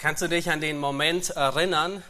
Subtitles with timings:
[0.00, 2.02] Kannst du dich an den Moment erinnern,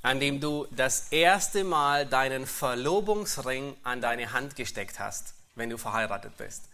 [0.00, 5.76] an dem du das erste Mal deinen Verlobungsring an deine Hand gesteckt hast, wenn du
[5.76, 6.68] verheiratet bist?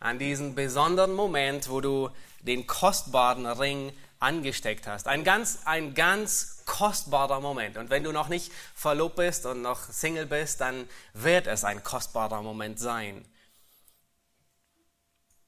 [0.00, 2.08] An diesen besonderen Moment, wo du
[2.40, 5.06] den kostbaren Ring angesteckt hast.
[5.06, 7.76] Ein ganz, ein ganz kostbarer Moment.
[7.76, 11.84] Und wenn du noch nicht verlobt bist und noch Single bist, dann wird es ein
[11.84, 13.22] kostbarer Moment sein.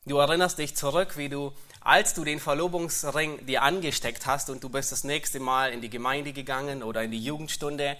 [0.06, 1.54] Du erinnerst dich zurück, wie du,
[1.84, 5.90] als du den Verlobungsring dir angesteckt hast und du bist das nächste Mal in die
[5.90, 7.98] Gemeinde gegangen oder in die Jugendstunde,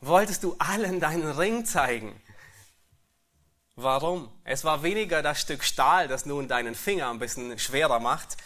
[0.00, 2.20] wolltest du allen deinen Ring zeigen.
[3.76, 4.28] Warum?
[4.42, 8.36] Es war weniger das Stück Stahl, das nun deinen Finger ein bisschen schwerer macht,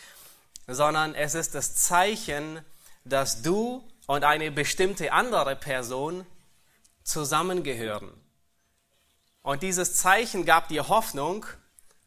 [0.66, 2.60] sondern es ist das Zeichen,
[3.04, 6.26] dass du und eine bestimmte andere Person
[7.02, 8.12] zusammengehören.
[9.42, 11.46] Und dieses Zeichen gab dir Hoffnung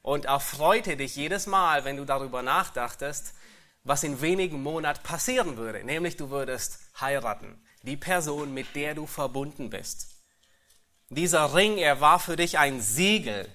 [0.02, 3.34] und erfreute dich jedes Mal, wenn du darüber nachdachtest,
[3.84, 5.84] was in wenigen Monaten passieren würde.
[5.84, 7.62] Nämlich du würdest heiraten.
[7.84, 10.09] Die Person, mit der du verbunden bist.
[11.09, 13.50] Dieser Ring, er war für dich ein Siegel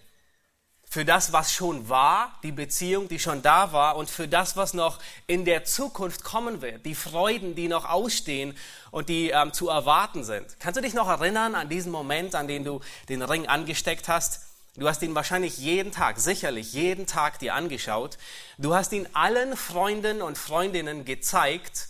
[0.95, 4.75] für das, was schon war, die Beziehung, die schon da war und für das, was
[4.75, 8.57] noch in der Zukunft kommen wird, die Freuden, die noch ausstehen
[8.93, 10.61] und die ähm, zu erwarten sind.
[10.61, 14.54] Kannst du dich noch erinnern an diesen Moment, an den du den Ring angesteckt hast?
[14.77, 18.19] Du hast ihn wahrscheinlich jeden Tag, sicherlich jeden Tag dir angeschaut.
[18.59, 21.89] Du hast ihn allen Freunden und Freundinnen gezeigt,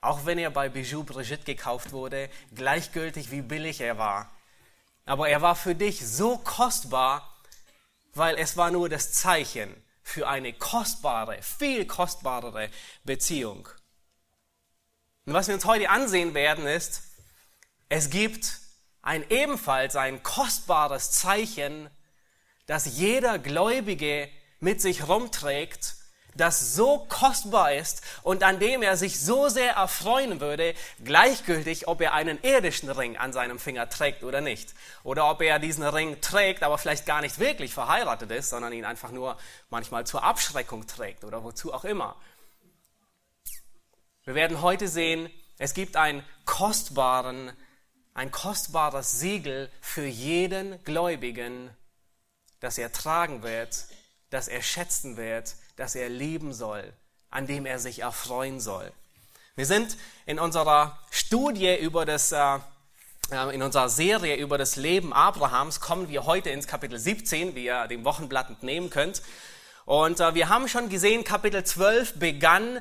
[0.00, 4.32] auch wenn er bei Bijou Brigitte gekauft wurde, gleichgültig wie billig er war.
[5.04, 7.36] Aber er war für dich so kostbar,
[8.14, 12.68] weil es war nur das Zeichen für eine kostbare, viel kostbarere
[13.04, 13.68] Beziehung.
[15.24, 17.02] Und was wir uns heute ansehen werden, ist,
[17.88, 18.58] es gibt
[19.02, 21.88] ein ebenfalls ein kostbares Zeichen
[22.68, 24.28] das jeder Gläubige
[24.60, 25.96] mit sich rumträgt,
[26.36, 32.00] das so kostbar ist und an dem er sich so sehr erfreuen würde, gleichgültig, ob
[32.02, 34.74] er einen irdischen Ring an seinem Finger trägt oder nicht.
[35.02, 38.84] Oder ob er diesen Ring trägt, aber vielleicht gar nicht wirklich verheiratet ist, sondern ihn
[38.84, 39.36] einfach nur
[39.70, 42.14] manchmal zur Abschreckung trägt oder wozu auch immer.
[44.24, 47.50] Wir werden heute sehen, es gibt einen kostbaren,
[48.12, 51.70] ein kostbares Siegel für jeden Gläubigen
[52.60, 53.84] das er tragen wird,
[54.30, 56.92] das er schätzen wird, das er lieben soll,
[57.30, 58.92] an dem er sich erfreuen soll.
[59.56, 59.96] Wir sind
[60.26, 62.58] in unserer Studie über das, äh,
[63.30, 67.64] äh, in unserer Serie über das Leben Abrahams, kommen wir heute ins Kapitel 17, wie
[67.64, 69.22] ihr dem Wochenblatt entnehmen könnt.
[69.84, 72.80] Und äh, wir haben schon gesehen, Kapitel 12 begann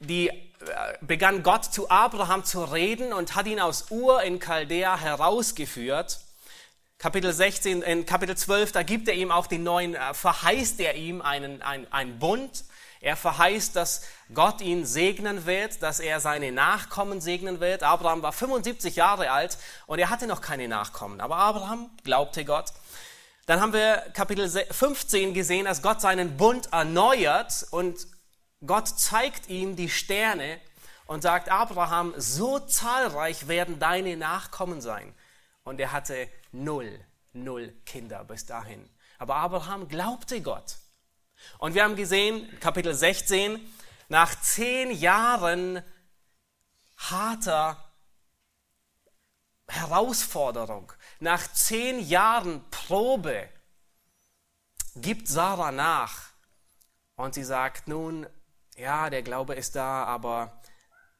[0.00, 0.30] die
[1.00, 6.20] begann Gott zu Abraham zu reden und hat ihn aus Ur in Chaldea herausgeführt.
[7.00, 10.96] Kapitel 16, in Kapitel 12, da gibt er ihm auch den neuen, äh, verheißt er
[10.96, 12.62] ihm einen, einen, einen Bund.
[13.00, 14.02] Er verheißt, dass
[14.34, 17.82] Gott ihn segnen wird, dass er seine Nachkommen segnen wird.
[17.82, 19.56] Abraham war 75 Jahre alt
[19.86, 21.22] und er hatte noch keine Nachkommen.
[21.22, 22.66] Aber Abraham glaubte Gott.
[23.46, 28.08] Dann haben wir Kapitel 15 gesehen, dass Gott seinen Bund erneuert und
[28.66, 30.60] Gott zeigt ihm die Sterne
[31.06, 35.14] und sagt, Abraham, so zahlreich werden deine Nachkommen sein.
[35.64, 38.88] Und er hatte null, null Kinder bis dahin.
[39.18, 40.78] Aber Abraham glaubte Gott.
[41.58, 43.60] Und wir haben gesehen, Kapitel 16,
[44.08, 45.82] nach zehn Jahren
[46.96, 47.82] harter
[49.68, 53.48] Herausforderung, nach zehn Jahren Probe,
[54.96, 56.30] gibt Sarah nach.
[57.14, 58.26] Und sie sagt nun,
[58.76, 60.60] ja, der Glaube ist da, aber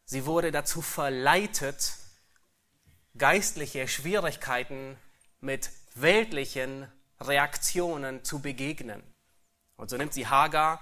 [0.05, 1.95] sie wurde dazu verleitet,
[3.17, 4.97] geistliche Schwierigkeiten
[5.41, 6.91] mit weltlichen
[7.21, 9.03] Reaktionen zu begegnen.
[9.77, 10.81] Und so nimmt sie Hagar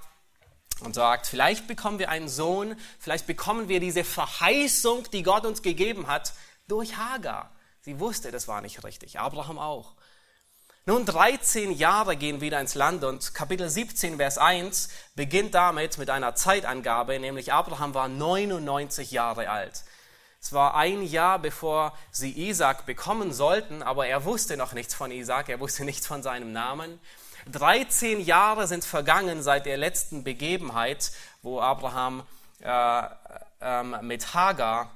[0.81, 5.63] und sagt, vielleicht bekommen wir einen Sohn, vielleicht bekommen wir diese Verheißung, die Gott uns
[5.63, 6.33] gegeben hat,
[6.69, 7.53] durch Hagar.
[7.81, 9.95] Sie wusste, das war nicht richtig, Abraham auch.
[10.89, 16.09] Nun, 13 Jahre gehen wieder ins Land und Kapitel 17, Vers 1 beginnt damit mit
[16.09, 19.85] einer Zeitangabe, nämlich Abraham war 99 Jahre alt.
[20.41, 25.11] Es war ein Jahr, bevor sie Isaac bekommen sollten, aber er wusste noch nichts von
[25.11, 27.01] Isaac, er wusste nichts von seinem Namen.
[27.51, 31.11] 13 Jahre sind vergangen seit der letzten Begebenheit,
[31.43, 32.23] wo Abraham
[32.61, 33.03] äh,
[33.61, 34.91] äh, mit Hagar,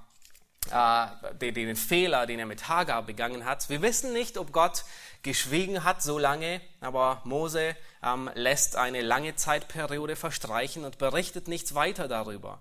[0.71, 3.69] äh, den, den Fehler, den er mit Hagar begangen hat.
[3.69, 4.85] Wir wissen nicht, ob Gott
[5.23, 11.75] geschwiegen hat so lange, aber Mose ähm, lässt eine lange Zeitperiode verstreichen und berichtet nichts
[11.75, 12.61] weiter darüber.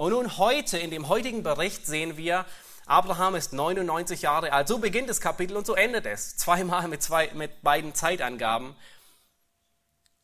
[0.00, 2.46] Und nun heute, in dem heutigen Bericht sehen wir,
[2.86, 4.66] Abraham ist 99 Jahre alt.
[4.66, 6.38] So beginnt das Kapitel und so endet es.
[6.38, 8.74] Zweimal mit, zwei, mit beiden Zeitangaben.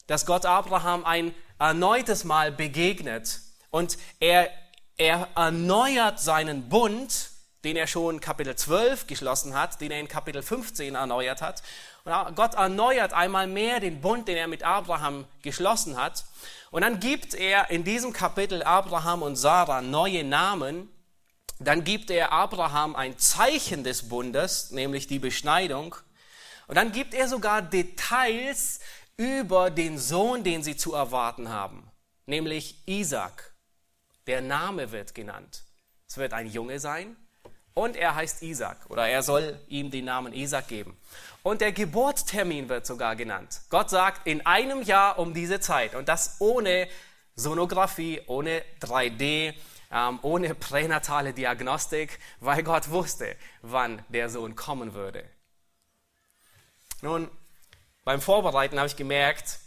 [0.07, 4.49] Dass Gott Abraham ein erneutes Mal begegnet und er
[4.97, 7.33] er erneuert seinen Bund,
[7.63, 11.63] den er schon Kapitel 12 geschlossen hat, den er in Kapitel 15 erneuert hat.
[12.07, 16.25] Und Gott erneuert einmal mehr den Bund, den er mit Abraham geschlossen hat.
[16.71, 20.89] Und dann gibt er in diesem Kapitel Abraham und Sarah neue Namen.
[21.59, 25.97] Dann gibt er Abraham ein Zeichen des Bundes, nämlich die Beschneidung.
[26.69, 28.79] Und dann gibt er sogar Details
[29.17, 31.91] über den Sohn, den sie zu erwarten haben,
[32.27, 33.53] nämlich Isaac.
[34.29, 35.65] Der Name wird genannt.
[36.07, 37.17] Es wird ein Junge sein
[37.77, 40.97] und er heißt Isaac oder er soll ihm den Namen Isaac geben.
[41.43, 43.61] Und der Geburtstermin wird sogar genannt.
[43.69, 46.89] Gott sagt, in einem Jahr um diese Zeit und das ohne
[47.35, 49.53] Sonographie, ohne 3D,
[49.93, 55.23] ähm, ohne pränatale Diagnostik, weil Gott wusste, wann der Sohn kommen würde.
[57.03, 57.31] Nun,
[58.05, 59.59] beim Vorbereiten habe ich gemerkt,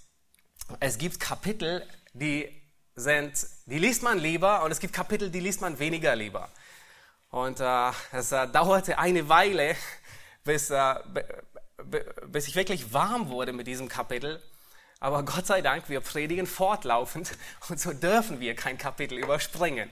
[0.79, 2.49] es gibt Kapitel, die
[2.95, 6.49] sind, die liest man lieber und es gibt Kapitel, die liest man weniger lieber.
[7.29, 9.75] Und äh, es äh, dauerte eine Weile,
[10.43, 10.95] bis, äh,
[12.27, 14.41] bis ich wirklich warm wurde mit diesem Kapitel.
[14.99, 17.31] Aber Gott sei Dank, wir predigen fortlaufend
[17.69, 19.89] und so dürfen wir kein Kapitel überspringen.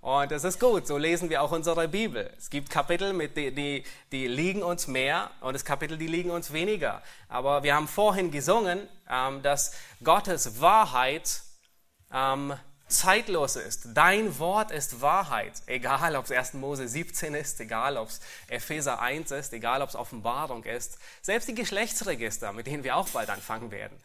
[0.00, 2.32] Und das ist gut, so lesen wir auch unsere Bibel.
[2.38, 3.82] Es gibt Kapitel, mit die, die,
[4.12, 7.02] die liegen uns mehr und es Kapitel, die liegen uns weniger.
[7.28, 11.42] Aber wir haben vorhin gesungen, ähm, dass Gottes Wahrheit
[12.14, 12.54] ähm,
[12.88, 13.88] zeitlos ist.
[13.94, 15.52] Dein Wort ist Wahrheit.
[15.66, 16.54] Egal, ob es 1.
[16.54, 20.98] Mose 17 ist, egal, ob es Epheser 1 ist, egal, ob es Offenbarung ist.
[21.22, 23.98] Selbst die Geschlechtsregister, mit denen wir auch bald anfangen werden.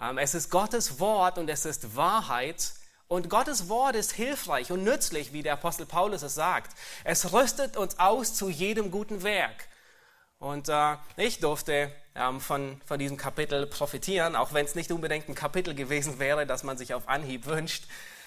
[0.00, 2.72] Ähm, es ist Gottes Wort und es ist Wahrheit
[3.08, 6.76] und Gottes Wort ist hilfreich und nützlich, wie der Apostel Paulus es sagt.
[7.04, 9.66] Es rüstet uns aus zu jedem guten Werk.
[10.38, 15.28] Und äh, ich durfte ähm, von, von diesem Kapitel profitieren, auch wenn es nicht unbedingt
[15.28, 17.84] ein Kapitel gewesen wäre, das man sich auf Anhieb wünscht,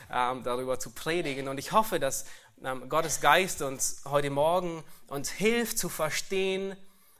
[0.09, 1.47] darüber zu predigen.
[1.47, 2.25] Und ich hoffe, dass
[2.63, 6.75] ähm, Gottes Geist uns heute Morgen uns hilft zu verstehen,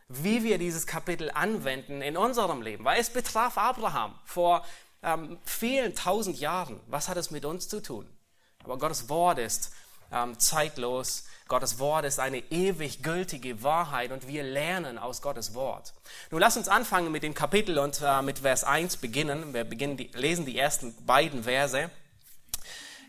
[0.08, 2.86] wie wir dieses Kapitel anwenden in unserem Leben.
[2.86, 4.66] Weil es betraf Abraham vor
[5.02, 6.80] ähm, vielen tausend Jahren.
[6.88, 8.08] Was hat es mit uns zu tun?
[8.64, 9.74] Aber Gottes Wort ist
[10.12, 11.26] ähm, zeitlos.
[11.48, 15.94] Gottes Wort ist eine ewig gültige Wahrheit und wir lernen aus Gottes Wort.
[16.32, 19.54] Nun lass uns anfangen mit dem Kapitel und äh, mit Vers 1 beginnen.
[19.54, 21.90] Wir beginnen die, lesen die ersten beiden Verse.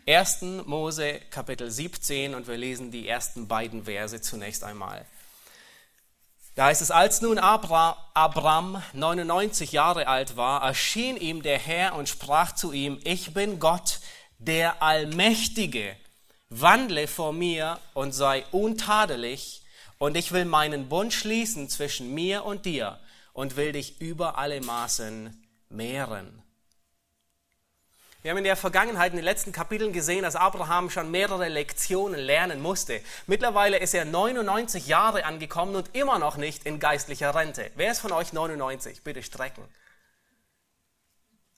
[0.07, 0.65] 1.
[0.67, 5.03] Mose Kapitel 17 und wir lesen die ersten beiden Verse zunächst einmal.
[6.53, 11.95] Da heißt es, als nun Abra, Abram 99 Jahre alt war, erschien ihm der Herr
[11.95, 13.99] und sprach zu ihm, ich bin Gott,
[14.37, 15.95] der Allmächtige,
[16.49, 19.63] wandle vor mir und sei untadelig,
[19.97, 22.99] und ich will meinen Bund schließen zwischen mir und dir
[23.33, 26.44] und will dich über alle Maßen mehren.
[28.25, 32.19] Wir haben in der Vergangenheit, in den letzten Kapiteln gesehen, dass Abraham schon mehrere Lektionen
[32.19, 32.99] lernen musste.
[33.27, 37.69] Mittlerweile ist er 99 Jahre angekommen und immer noch nicht in geistlicher Rente.
[37.75, 39.03] Wer ist von euch 99?
[39.03, 39.63] Bitte strecken.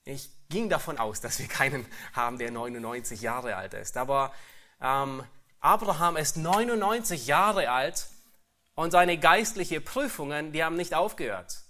[0.04, 3.96] Ich ging davon aus, dass wir keinen haben, der 99 Jahre alt ist.
[3.96, 4.34] Aber
[4.82, 5.24] ähm,
[5.60, 8.08] Abraham ist 99 Jahre alt
[8.74, 11.62] und seine geistlichen Prüfungen, die haben nicht aufgehört.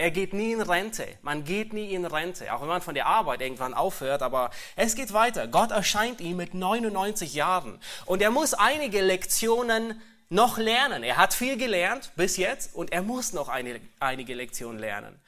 [0.00, 1.08] Er geht nie in Rente.
[1.22, 4.94] Man geht nie in Rente, auch wenn man von der Arbeit irgendwann aufhört, aber es
[4.94, 5.48] geht weiter.
[5.48, 11.02] Gott erscheint ihm mit 99 Jahren und er muss einige Lektionen noch lernen.
[11.02, 15.18] Er hat viel gelernt bis jetzt und er muss noch eine, einige Lektionen lernen.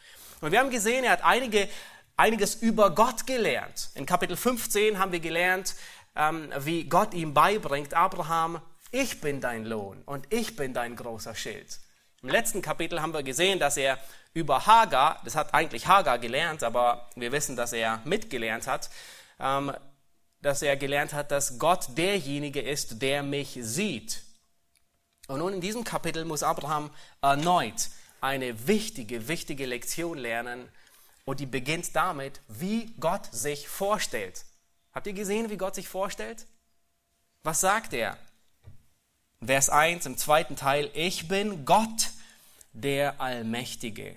[0.40, 1.68] Und wir haben gesehen, er hat einige,
[2.16, 3.90] einiges über Gott gelernt.
[3.96, 5.74] In Kapitel 15 haben wir gelernt,
[6.14, 8.60] ähm, wie Gott ihm beibringt, Abraham,
[8.92, 11.80] ich bin dein Lohn und ich bin dein großer Schild.
[12.22, 13.98] Im letzten Kapitel haben wir gesehen, dass er
[14.32, 18.90] über Hagar, das hat eigentlich Hagar gelernt, aber wir wissen, dass er mitgelernt hat,
[19.38, 19.72] ähm,
[20.40, 24.22] dass er gelernt hat, dass Gott derjenige ist, der mich sieht.
[25.28, 30.68] Und nun in diesem Kapitel muss Abraham erneut eine wichtige, wichtige Lektion lernen
[31.24, 34.44] und die beginnt damit, wie Gott sich vorstellt.
[34.92, 36.46] Habt ihr gesehen, wie Gott sich vorstellt?
[37.42, 38.16] Was sagt er?
[39.44, 42.10] Vers 1 im zweiten Teil, ich bin Gott,
[42.72, 44.16] der Allmächtige.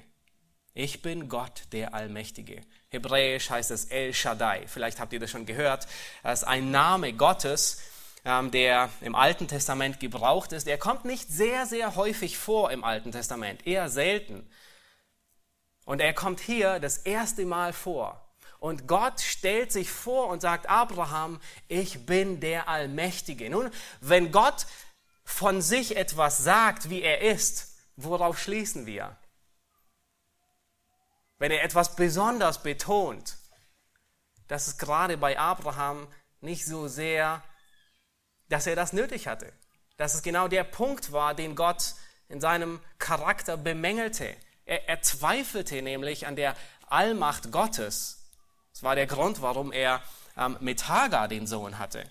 [0.74, 2.62] Ich bin Gott, der Allmächtige.
[2.90, 4.68] Hebräisch heißt es El Shaddai.
[4.68, 5.88] Vielleicht habt ihr das schon gehört.
[6.24, 7.82] Das ist ein Name Gottes,
[8.26, 10.68] ähm, der im Alten Testament gebraucht ist.
[10.68, 14.50] Er kommt nicht sehr, sehr häufig vor im Alten Testament, eher selten.
[15.86, 18.20] Und er kommt hier das erste Mal vor.
[18.60, 23.50] Und Gott stellt sich vor und sagt, Abraham, ich bin der Allmächtige.
[23.50, 23.70] Nun,
[24.00, 24.66] wenn Gott
[25.26, 29.18] von sich etwas sagt, wie er ist, worauf schließen wir?
[31.38, 33.38] Wenn er etwas besonders betont,
[34.48, 36.08] dass es gerade bei Abraham
[36.42, 37.44] nicht so sehr
[38.54, 39.52] dass er das nötig hatte.
[39.98, 41.96] Dass es genau der Punkt war, den Gott
[42.30, 44.36] in seinem Charakter bemängelte.
[44.66, 46.56] Er, er zweifelte nämlich an der
[46.88, 48.30] Allmacht Gottes.
[48.72, 50.02] Das war der Grund, warum er
[50.38, 52.04] ähm, mit Hagar den Sohn hatte.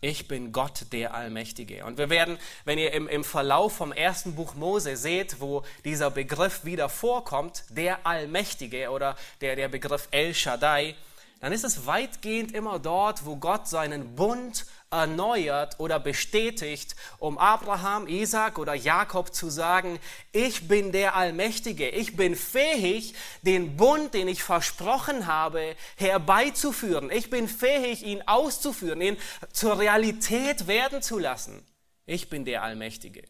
[0.00, 1.84] Ich bin Gott der Allmächtige.
[1.84, 6.12] Und wir werden, wenn ihr im, im Verlauf vom ersten Buch Mose seht, wo dieser
[6.12, 10.94] Begriff wieder vorkommt, der Allmächtige oder der, der Begriff El Shaddai,
[11.40, 18.06] dann ist es weitgehend immer dort, wo Gott seinen Bund erneuert oder bestätigt, um Abraham,
[18.08, 19.98] Isaac oder Jakob zu sagen,
[20.32, 27.10] ich bin der Allmächtige, ich bin fähig, den Bund, den ich versprochen habe, herbeizuführen.
[27.10, 29.16] Ich bin fähig, ihn auszuführen, ihn
[29.52, 31.66] zur Realität werden zu lassen.
[32.06, 33.22] Ich bin der Allmächtige.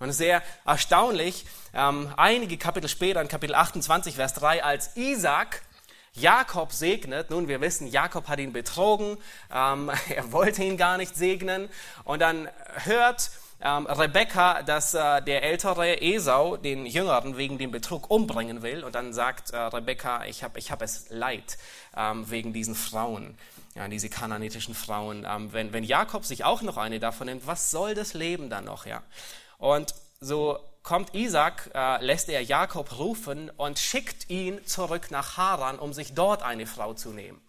[0.00, 1.44] Und sehr erstaunlich,
[1.74, 5.62] ähm, einige Kapitel später, in Kapitel 28, Vers 3, als Isaac
[6.20, 7.30] Jakob segnet.
[7.30, 9.18] Nun, wir wissen, Jakob hat ihn betrogen.
[9.52, 11.68] Ähm, er wollte ihn gar nicht segnen.
[12.04, 12.48] Und dann
[12.84, 18.84] hört ähm, Rebekka, dass äh, der ältere Esau den Jüngeren wegen dem Betrug umbringen will.
[18.84, 21.58] Und dann sagt äh, Rebekka, ich habe ich hab es leid
[21.96, 23.36] ähm, wegen diesen Frauen,
[23.74, 25.26] ja, diese kananitischen Frauen.
[25.28, 28.64] Ähm, wenn, wenn Jakob sich auch noch eine davon nimmt, was soll das Leben dann
[28.64, 28.86] noch?
[28.86, 29.02] Ja?
[29.58, 30.58] Und so
[30.88, 36.14] kommt Isaac, äh, lässt er Jakob rufen und schickt ihn zurück nach Haran, um sich
[36.14, 37.46] dort eine Frau zu nehmen.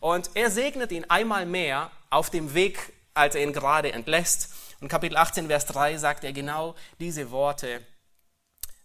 [0.00, 4.54] Und er segnet ihn einmal mehr auf dem Weg, als er ihn gerade entlässt.
[4.80, 7.86] Und Kapitel 18, Vers 3 sagt er genau diese Worte.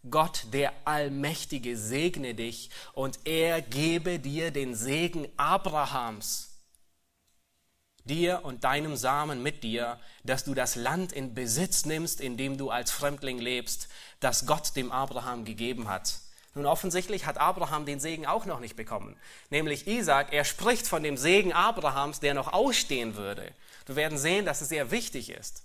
[0.10, 6.53] Gott, der Allmächtige, segne dich und er gebe dir den Segen Abrahams
[8.06, 12.58] dir und deinem Samen mit dir, dass du das Land in Besitz nimmst, in dem
[12.58, 13.88] du als Fremdling lebst,
[14.20, 16.20] das Gott dem Abraham gegeben hat.
[16.56, 19.18] Nun offensichtlich hat Abraham den Segen auch noch nicht bekommen.
[19.50, 23.52] Nämlich Isaac, er spricht von dem Segen Abrahams, der noch ausstehen würde.
[23.88, 25.64] Wir werden sehen, dass es sehr wichtig ist.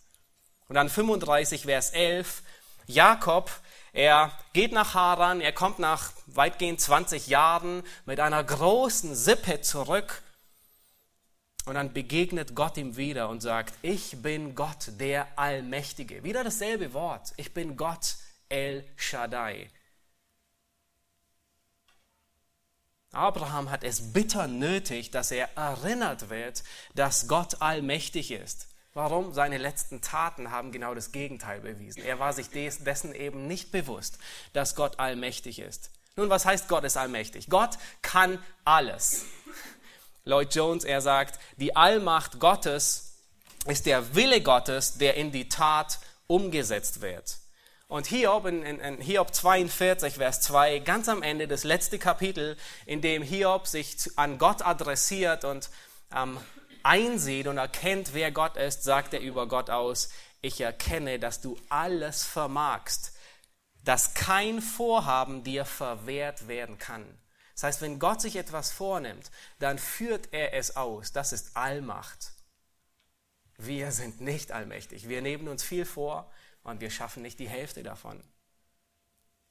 [0.68, 2.42] Und dann 35, Vers 11,
[2.87, 3.50] Jakob,
[3.92, 10.23] er geht nach Haran, er kommt nach weitgehend 20 Jahren mit einer großen Sippe zurück
[11.68, 16.25] und dann begegnet Gott ihm wieder und sagt, ich bin Gott der Allmächtige.
[16.25, 17.32] Wieder dasselbe Wort.
[17.37, 18.16] Ich bin Gott
[18.48, 19.70] El Shaddai.
[23.12, 26.62] Abraham hat es bitter nötig, dass er erinnert wird,
[26.94, 28.68] dass Gott allmächtig ist.
[28.94, 29.32] Warum?
[29.32, 32.02] Seine letzten Taten haben genau das Gegenteil bewiesen.
[32.02, 34.18] Er war sich dessen eben nicht bewusst,
[34.52, 35.90] dass Gott allmächtig ist.
[36.16, 37.48] Nun, was heißt Gott ist allmächtig?
[37.48, 39.25] Gott kann alles.
[40.28, 43.14] Lloyd Jones, er sagt, die Allmacht Gottes
[43.66, 47.38] ist der Wille Gottes, der in die Tat umgesetzt wird.
[47.88, 52.58] Und Hiob, in, in, in, Hiob 42, Vers 2, ganz am Ende, das letzte Kapitel,
[52.85, 55.70] in dem Hiob sich an Gott adressiert und
[56.14, 56.38] ähm,
[56.82, 60.11] einsieht und erkennt, wer Gott ist, sagt er über Gott aus,
[60.42, 63.12] ich erkenne, dass du alles vermagst,
[63.82, 67.06] dass kein Vorhaben dir verwehrt werden kann.
[67.58, 71.10] Das heißt, wenn Gott sich etwas vornimmt, dann führt er es aus.
[71.10, 72.30] Das ist Allmacht.
[73.56, 75.08] Wir sind nicht allmächtig.
[75.08, 76.30] Wir nehmen uns viel vor
[76.62, 78.22] und wir schaffen nicht die Hälfte davon.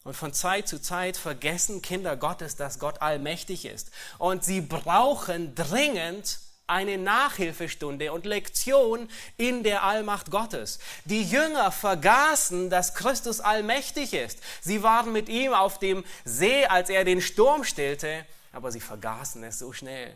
[0.06, 3.92] Und von Zeit zu Zeit vergessen Kinder Gottes, dass Gott allmächtig ist.
[4.20, 10.80] Und sie brauchen dringend eine Nachhilfestunde und Lektion in der Allmacht Gottes.
[11.06, 14.40] Die Jünger vergaßen, dass Christus allmächtig ist.
[14.62, 19.44] Sie waren mit ihm auf dem See, als er den Sturm stillte, aber sie vergaßen
[19.44, 20.14] es so schnell.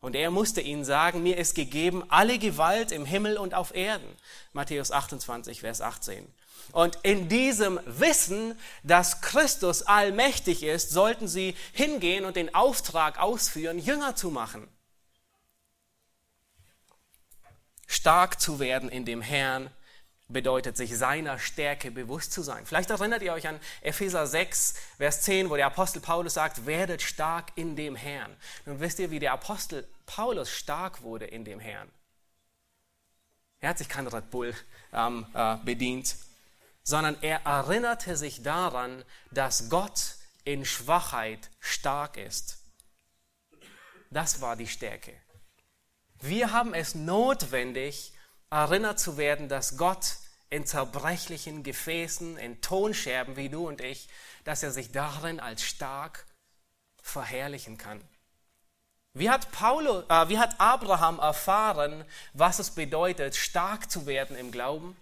[0.00, 4.16] Und er musste ihnen sagen, mir ist gegeben alle Gewalt im Himmel und auf Erden.
[4.52, 6.26] Matthäus 28, Vers 18.
[6.72, 13.78] Und in diesem Wissen, dass Christus allmächtig ist, sollten sie hingehen und den Auftrag ausführen,
[13.78, 14.68] Jünger zu machen.
[17.92, 19.70] Stark zu werden in dem Herrn
[20.28, 22.64] bedeutet, sich seiner Stärke bewusst zu sein.
[22.64, 27.02] Vielleicht erinnert ihr euch an Epheser 6, Vers 10, wo der Apostel Paulus sagt, werdet
[27.02, 28.34] stark in dem Herrn.
[28.64, 31.90] Nun wisst ihr, wie der Apostel Paulus stark wurde in dem Herrn.
[33.60, 34.54] Er hat sich kein Red Bull
[34.94, 36.16] ähm, äh, bedient,
[36.82, 42.56] sondern er erinnerte sich daran, dass Gott in Schwachheit stark ist.
[44.10, 45.12] Das war die Stärke.
[46.22, 48.12] Wir haben es notwendig,
[48.48, 50.18] erinnert zu werden, dass Gott
[50.50, 54.08] in zerbrechlichen Gefäßen, in Tonscherben wie du und ich,
[54.44, 56.24] dass er sich darin als stark
[57.02, 58.00] verherrlichen kann.
[59.14, 64.52] Wie hat, Paulo, äh, wie hat Abraham erfahren, was es bedeutet, stark zu werden im
[64.52, 64.96] Glauben?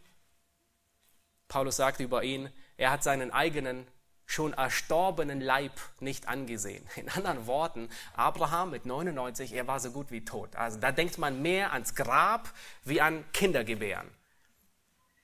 [1.49, 3.87] Paulus sagt über ihn, er hat seinen eigenen
[4.31, 6.87] schon erstorbenen Leib nicht angesehen.
[6.97, 10.55] In anderen Worten, Abraham mit 99, er war so gut wie tot.
[10.55, 12.49] Also da denkt man mehr ans Grab
[12.85, 14.09] wie an Kindergebären.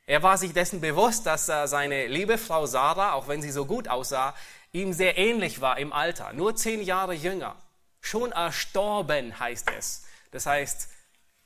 [0.06, 3.88] Er war sich dessen bewusst, dass seine liebe Frau Sarah, auch wenn sie so gut
[3.88, 4.34] aussah,
[4.72, 7.56] ihm sehr ähnlich war im Alter, nur zehn Jahre jünger.
[8.00, 10.04] Schon erstorben heißt es.
[10.30, 10.88] Das heißt,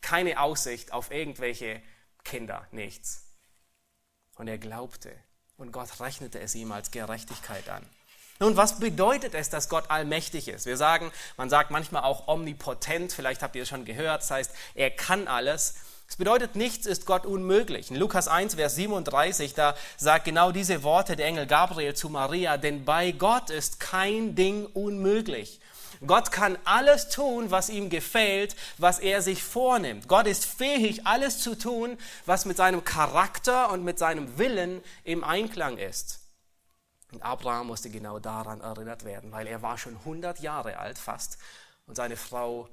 [0.01, 1.83] keine Aussicht auf irgendwelche
[2.25, 3.25] Kinder, nichts.
[4.37, 5.15] Und er glaubte
[5.61, 7.85] und Gott rechnete es ihm als Gerechtigkeit an.
[8.39, 10.65] Nun, was bedeutet es, dass Gott allmächtig ist?
[10.65, 14.51] Wir sagen, man sagt manchmal auch omnipotent, vielleicht habt ihr es schon gehört, das heißt,
[14.75, 15.75] er kann alles.
[16.09, 17.91] Es bedeutet, nichts ist Gott unmöglich.
[17.91, 22.57] In Lukas 1, Vers 37, da sagt genau diese Worte der Engel Gabriel zu Maria,
[22.57, 25.61] denn bei Gott ist kein Ding unmöglich.
[26.07, 30.09] Gott kann alles tun, was ihm gefällt, was er sich vornimmt.
[30.09, 35.25] Gott ist fähig, alles zu tun, was mit seinem Charakter und mit seinem Willen im
[35.25, 36.21] Einklang ist.
[37.13, 41.39] Und Abraham musste genau daran erinnert werden, weil er war schon 100 Jahre alt fast
[41.87, 42.69] und seine Frau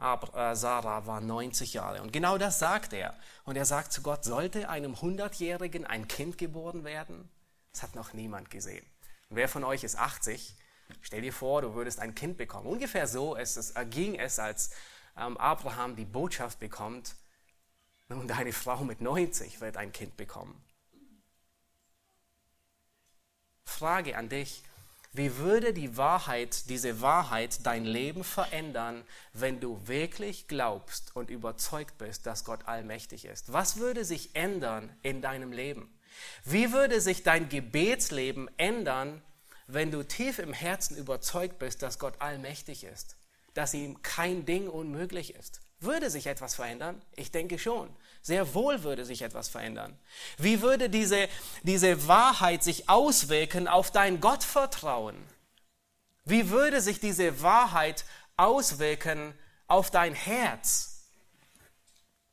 [0.00, 2.02] äh, Sarah war 90 Jahre.
[2.02, 3.16] Und genau das sagt er.
[3.44, 7.28] Und er sagt zu Gott, sollte einem 100-Jährigen ein Kind geboren werden?
[7.72, 8.86] Das hat noch niemand gesehen.
[9.28, 10.54] Wer von euch ist 80?
[11.00, 12.66] Stell dir vor, du würdest ein Kind bekommen.
[12.66, 14.70] Ungefähr so es, es, ging es, als
[15.16, 17.14] ähm, Abraham die Botschaft bekommt,
[18.08, 20.62] nun deine Frau mit 90 wird ein Kind bekommen.
[23.64, 24.62] Frage an dich,
[25.12, 31.98] wie würde die Wahrheit, diese Wahrheit dein Leben verändern, wenn du wirklich glaubst und überzeugt
[31.98, 33.52] bist, dass Gott allmächtig ist?
[33.52, 35.92] Was würde sich ändern in deinem Leben?
[36.44, 39.22] Wie würde sich dein Gebetsleben ändern,
[39.68, 43.16] wenn du tief im Herzen überzeugt bist, dass Gott allmächtig ist,
[43.54, 45.60] dass ihm kein Ding unmöglich ist.
[45.80, 47.00] Würde sich etwas verändern?
[47.14, 47.88] Ich denke schon.
[48.22, 49.96] Sehr wohl würde sich etwas verändern.
[50.38, 51.28] Wie würde diese,
[51.62, 55.16] diese Wahrheit sich auswirken auf dein Gottvertrauen?
[56.24, 58.04] Wie würde sich diese Wahrheit
[58.36, 59.34] auswirken
[59.68, 61.10] auf dein Herz?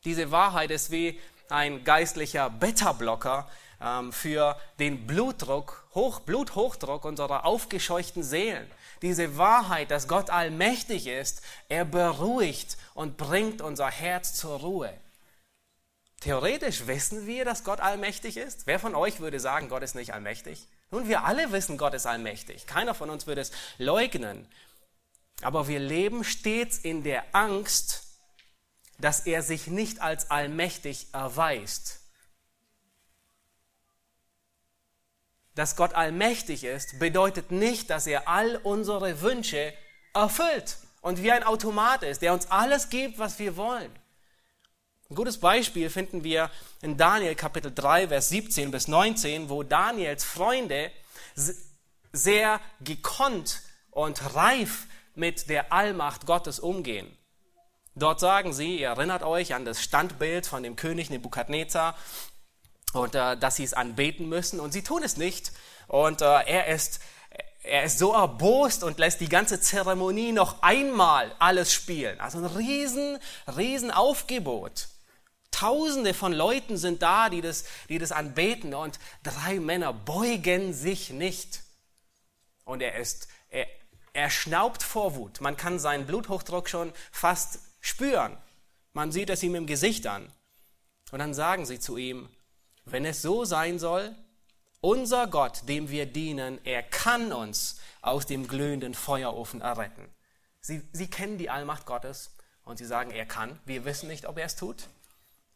[0.06, 3.48] Diese Wahrheit ist wie ein geistlicher Beta-Blocker,
[3.82, 8.70] ähm, für den Blutdruck, Hoch, Bluthochdruck unserer aufgescheuchten Seelen.
[9.02, 14.94] Diese Wahrheit, dass Gott allmächtig ist, er beruhigt und bringt unser Herz zur Ruhe.
[16.22, 18.68] Theoretisch wissen wir, dass Gott allmächtig ist.
[18.68, 20.68] Wer von euch würde sagen, Gott ist nicht allmächtig?
[20.92, 22.68] Nun, wir alle wissen, Gott ist allmächtig.
[22.68, 24.48] Keiner von uns würde es leugnen.
[25.42, 28.04] Aber wir leben stets in der Angst,
[28.98, 32.00] dass er sich nicht als allmächtig erweist.
[35.56, 39.74] Dass Gott allmächtig ist, bedeutet nicht, dass er all unsere Wünsche
[40.14, 43.92] erfüllt und wie ein Automat ist, der uns alles gibt, was wir wollen.
[45.10, 46.50] Ein gutes Beispiel finden wir
[46.82, 50.92] in Daniel Kapitel 3, Vers 17 bis 19, wo Daniels Freunde
[52.12, 57.16] sehr gekonnt und reif mit der Allmacht Gottes umgehen.
[57.94, 61.96] Dort sagen sie, ihr erinnert euch an das Standbild von dem König Nebukadnezar,
[62.96, 65.52] und äh, dass sie es anbeten müssen und sie tun es nicht.
[65.88, 67.00] Und äh, er ist
[67.68, 72.20] er ist so erbost und lässt die ganze Zeremonie noch einmal alles spielen.
[72.20, 73.18] Also ein riesen,
[73.58, 74.88] riesen Aufgebot.
[75.52, 81.12] Tausende von Leuten sind da, die das, die das anbeten und drei Männer beugen sich
[81.12, 81.64] nicht.
[82.66, 83.68] Und er ist, er,
[84.14, 85.42] er schnaubt vor Wut.
[85.42, 88.38] Man kann seinen Bluthochdruck schon fast spüren.
[88.94, 90.32] Man sieht es ihm im Gesicht an.
[91.12, 92.30] Und dann sagen sie zu ihm,
[92.86, 94.16] wenn es so sein soll,
[94.82, 100.08] unser Gott, dem wir dienen, er kann uns aus dem glühenden Feuerofen erretten.
[100.62, 103.60] Sie, sie kennen die Allmacht Gottes und sie sagen, er kann.
[103.66, 104.88] Wir wissen nicht, ob er es tut.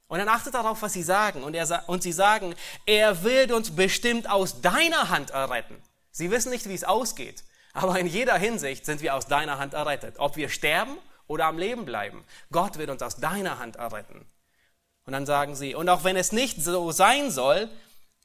[0.07, 1.43] Und dann achtet darauf, was sie sagen.
[1.43, 2.55] Und, er, und sie sagen,
[2.87, 5.79] er wird uns bestimmt aus deiner Hand erretten.
[6.11, 7.43] Sie wissen nicht, wie es ausgeht.
[7.73, 10.17] Aber in jeder Hinsicht sind wir aus deiner Hand errettet.
[10.17, 12.25] Ob wir sterben oder am Leben bleiben.
[12.51, 14.25] Gott wird uns aus deiner Hand erretten.
[15.10, 17.67] Und dann sagen sie, und auch wenn es nicht so sein soll,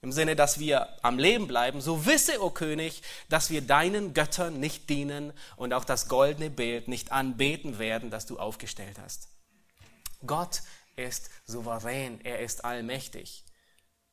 [0.02, 4.60] im Sinne, dass wir am Leben bleiben, so wisse, o König, dass wir deinen Göttern
[4.60, 9.28] nicht dienen und auch das goldene Bild nicht anbeten werden, das du aufgestellt hast.
[10.26, 10.60] Gott
[10.96, 13.44] ist souverän, er ist allmächtig.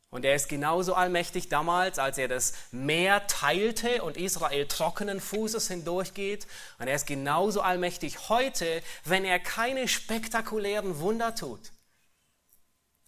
[0.10, 5.68] Und er ist genauso allmächtig damals, als er das Meer teilte und Israel trockenen Fußes
[5.68, 6.48] hindurchgeht.
[6.80, 11.74] Und er ist genauso allmächtig heute, wenn er keine spektakulären Wunder tut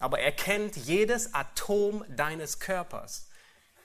[0.03, 3.27] aber er kennt jedes Atom deines Körpers.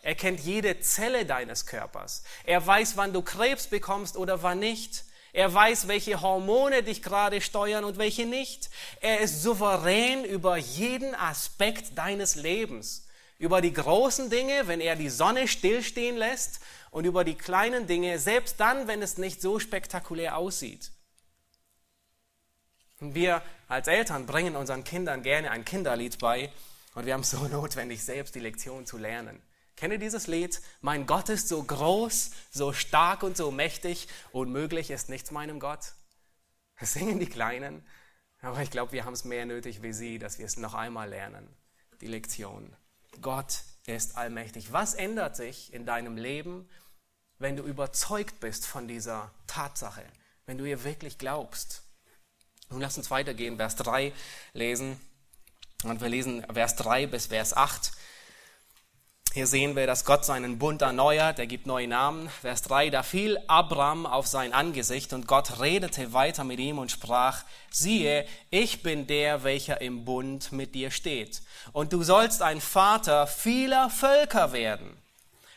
[0.02, 2.24] Er kennt jede Zelle deines Körpers.
[2.42, 5.04] Er weiß, wann du Krebs bekommst oder wann nicht.
[5.33, 8.68] Er weiß, welche Hormone dich gerade steuern und welche nicht.
[9.00, 13.07] Er ist souverän über jeden Aspekt deines Lebens.
[13.38, 16.59] über die großen Dinge, wenn er die Sonne stillstehen lässt
[16.90, 20.90] und über die kleinen Dinge, selbst dann, wenn es nicht so spektakulär aussieht.
[23.00, 26.52] Wir als Eltern bringen unseren Kindern gerne ein Kinderlied bei
[26.94, 29.40] und wir haben so notwendig, selbst die Lektion zu lernen.
[29.76, 30.61] Kennt ihr dieses Lied?
[30.80, 35.92] Mein Gott ist so groß, so stark und so mächtig, unmöglich ist nichts meinem Gott.
[36.80, 37.87] Das singen die Kleinen,
[38.40, 41.08] aber ich glaube, wir haben es mehr nötig wie sie, dass wir es noch einmal
[41.08, 41.48] lernen,
[42.00, 42.74] die Lektion.
[43.20, 44.72] Gott ist allmächtig.
[44.72, 46.68] Was ändert sich in deinem Leben,
[47.38, 50.04] wenn du überzeugt bist von dieser Tatsache,
[50.46, 51.88] wenn du ihr wirklich glaubst?
[52.70, 54.12] Nun lass uns weitergehen, Vers 3
[54.52, 55.00] lesen.
[55.85, 57.92] Und wir lesen Vers 3 bis Vers 8.
[59.33, 62.28] Hier sehen wir, dass Gott seinen Bund erneuert, er gibt neue Namen.
[62.28, 66.90] Vers 3, da fiel Abraham auf sein Angesicht und Gott redete weiter mit ihm und
[66.90, 71.42] sprach, siehe, ich bin der, welcher im Bund mit dir steht.
[71.72, 74.96] Und du sollst ein Vater vieler Völker werden.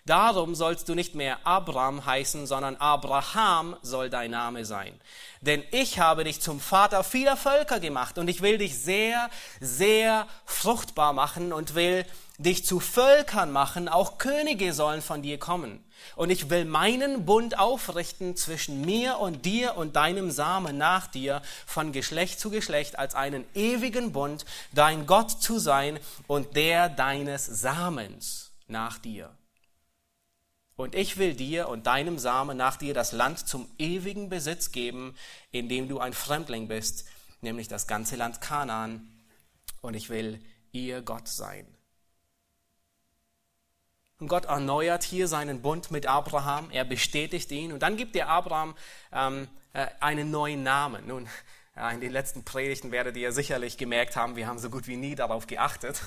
[0.06, 5.00] Darum sollst du nicht mehr Abraham heißen, sondern Abraham soll dein Name sein.
[5.42, 10.28] Denn ich habe dich zum Vater vieler Völker gemacht und ich will dich sehr, sehr
[10.46, 12.06] fruchtbar machen und will
[12.40, 15.84] dich zu Völkern machen, auch Könige sollen von dir kommen.
[16.16, 21.44] Und ich will meinen Bund aufrichten zwischen mir und dir und deinem Samen nach dir
[21.68, 27.46] von Geschlecht zu Geschlecht als einen ewigen Bund, dein Gott zu sein und der deines
[27.46, 29.30] Samens nach dir.
[30.82, 35.16] Und ich will dir und deinem Samen nach dir das Land zum ewigen Besitz geben,
[35.52, 37.08] in dem du ein Fremdling bist,
[37.42, 39.08] nämlich das ganze Land Kanaan.
[39.82, 41.68] Und ich will ihr Gott sein.
[44.20, 48.30] Und Gott erneuert hier seinen Bund mit Abraham, er bestätigt ihn und dann gibt er
[48.30, 48.76] Abraham
[49.12, 51.06] ähm, äh, einen neuen Namen.
[51.06, 51.30] Nun,
[51.94, 55.14] in den letzten Predigten werdet ihr sicherlich gemerkt haben, wir haben so gut wie nie
[55.14, 56.02] darauf geachtet.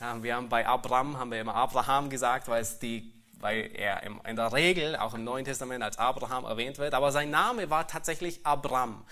[0.00, 4.02] Ähm, wir haben bei Abraham, haben wir immer Abraham gesagt, weil es die weil er
[4.02, 7.86] in der Regel auch im Neuen Testament als Abraham erwähnt wird, aber sein Name war
[7.86, 9.04] tatsächlich Abram.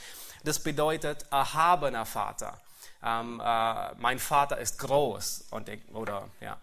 [0.45, 2.61] Das bedeutet erhabener Vater.
[3.05, 6.57] Ähm, äh, mein Vater ist groß und oder ja.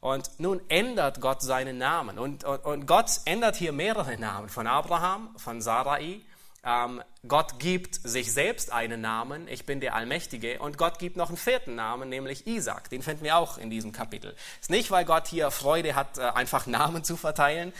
[0.00, 4.66] Und nun ändert Gott seinen Namen und, und, und Gott ändert hier mehrere Namen von
[4.66, 6.20] Abraham, von Sarai
[6.64, 11.28] ähm, Gott gibt sich selbst einen Namen, ich bin der Allmächtige, und Gott gibt noch
[11.28, 12.90] einen vierten Namen, nämlich Isaac.
[12.90, 14.34] Den finden wir auch in diesem Kapitel.
[14.60, 17.72] Ist nicht, weil Gott hier Freude hat, äh, einfach Namen zu verteilen,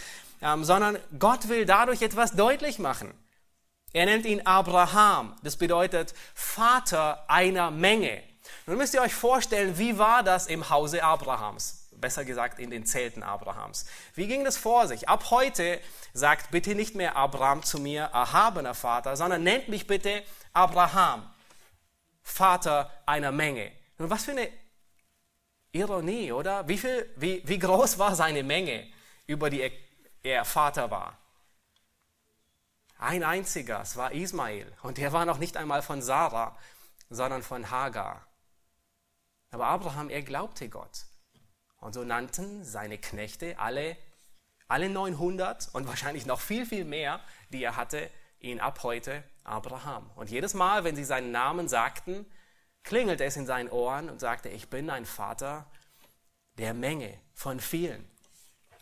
[0.43, 3.15] ähm, sondern Gott will dadurch etwas deutlich machen.
[3.95, 5.37] Er nennt ihn Abraham.
[5.43, 8.23] Das bedeutet Vater einer Menge.
[8.67, 11.84] Nun müsst ihr euch vorstellen, wie war das im Hause Abrahams?
[12.05, 13.87] Besser gesagt in den Zelten Abrahams.
[14.15, 15.09] Wie ging das vor sich?
[15.09, 15.81] Ab heute
[16.13, 21.33] sagt bitte nicht mehr Abraham zu mir, erhabener Vater, sondern nennt mich bitte Abraham,
[22.23, 23.73] Vater einer Menge.
[23.97, 24.51] Nun, was für eine
[25.73, 26.69] Ironie, oder?
[26.69, 28.87] Wie, viel, wie, wie groß war seine Menge,
[29.27, 29.71] über die er,
[30.23, 31.17] er Vater war?
[32.99, 34.71] Ein einziger, es war Ismael.
[34.83, 36.55] Und der war noch nicht einmal von Sarah,
[37.09, 38.27] sondern von Hagar.
[39.51, 41.07] Aber Abraham, er glaubte Gott.
[41.85, 43.99] Und so nannten seine Knechte alle,
[44.69, 47.21] alle 900 und wahrscheinlich noch viel, viel mehr,
[47.51, 50.11] die er hatte, ihn ab heute Abraham.
[50.17, 52.25] Und jedes Mal, wenn sie seinen Namen sagten,
[52.85, 55.67] klingelte es in seinen Ohren und sagte, ich bin ein Vater
[56.57, 58.09] der Menge von vielen.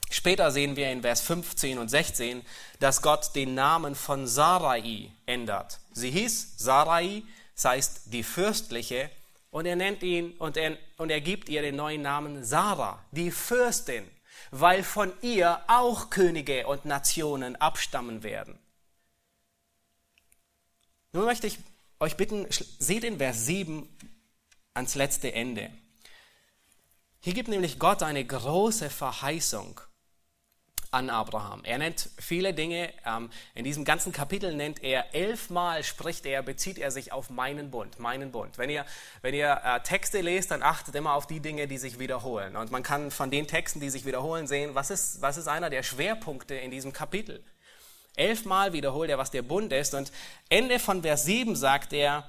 [0.08, 2.46] Später sehen wir in Vers 15 und 16,
[2.78, 5.80] dass Gott den Namen von Sarai ändert.
[5.90, 7.24] Sie hieß Sarai,
[7.56, 9.10] das heißt die fürstliche,
[9.52, 13.30] und er nennt ihn und er, und er gibt ihr den neuen Namen Sarah, die
[13.30, 14.10] Fürstin,
[14.50, 18.58] weil von ihr auch Könige und Nationen abstammen werden.
[21.12, 21.58] Nun möchte ich
[22.00, 23.86] euch bitten, seht in Vers 7
[24.72, 25.70] ans letzte Ende.
[27.20, 29.80] Hier gibt nämlich Gott eine große Verheißung
[30.92, 31.64] an Abraham.
[31.64, 32.92] Er nennt viele Dinge.
[33.04, 37.70] Ähm, in diesem ganzen Kapitel nennt er elfmal, spricht er, bezieht er sich auf meinen
[37.70, 38.58] Bund, meinen Bund.
[38.58, 38.84] Wenn ihr,
[39.22, 42.56] wenn ihr äh, Texte lest, dann achtet immer auf die Dinge, die sich wiederholen.
[42.56, 45.70] Und man kann von den Texten, die sich wiederholen, sehen, was ist, was ist einer
[45.70, 47.42] der Schwerpunkte in diesem Kapitel.
[48.14, 49.94] Elfmal wiederholt er, was der Bund ist.
[49.94, 50.12] Und
[50.50, 52.28] Ende von Vers 7 sagt er,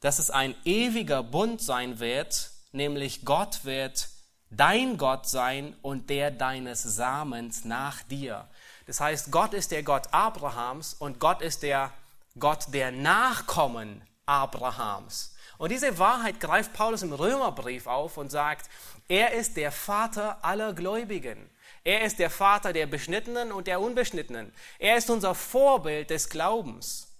[0.00, 4.08] dass es ein ewiger Bund sein wird, nämlich Gott wird
[4.56, 8.46] dein Gott sein und der deines Samens nach dir.
[8.86, 11.90] Das heißt, Gott ist der Gott Abrahams und Gott ist der
[12.38, 15.34] Gott der Nachkommen Abrahams.
[15.58, 18.68] Und diese Wahrheit greift Paulus im Römerbrief auf und sagt,
[19.08, 21.50] er ist der Vater aller Gläubigen.
[21.84, 24.52] Er ist der Vater der Beschnittenen und der Unbeschnittenen.
[24.78, 27.11] Er ist unser Vorbild des Glaubens.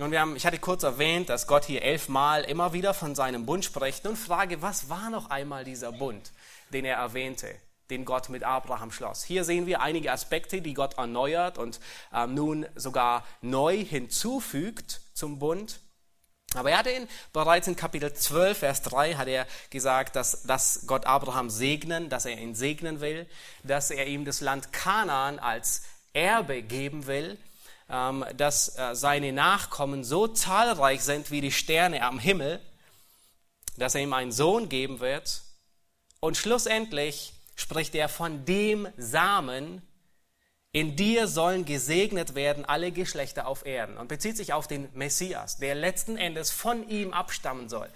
[0.00, 3.44] Nun, wir haben, ich hatte kurz erwähnt, dass Gott hier elfmal immer wieder von seinem
[3.44, 4.04] Bund spricht.
[4.04, 6.32] Nun frage, was war noch einmal dieser Bund,
[6.72, 7.54] den er erwähnte,
[7.90, 9.22] den Gott mit Abraham schloss?
[9.22, 11.80] Hier sehen wir einige Aspekte, die Gott erneuert und
[12.14, 15.80] ähm, nun sogar neu hinzufügt zum Bund.
[16.54, 20.86] Aber er hatte ihn bereits in Kapitel 12, Vers 3 hat er gesagt, dass, dass
[20.86, 23.28] Gott Abraham segnen, dass er ihn segnen will,
[23.64, 25.82] dass er ihm das Land Kanaan als
[26.14, 27.36] Erbe geben will
[28.36, 32.60] dass äh, seine Nachkommen so zahlreich sind wie die Sterne am Himmel,
[33.76, 35.42] dass er ihm einen Sohn geben wird.
[36.20, 39.82] Und schlussendlich spricht er von dem Samen,
[40.72, 45.56] in dir sollen gesegnet werden alle Geschlechter auf Erden und bezieht sich auf den Messias,
[45.56, 47.88] der letzten Endes von ihm abstammen soll.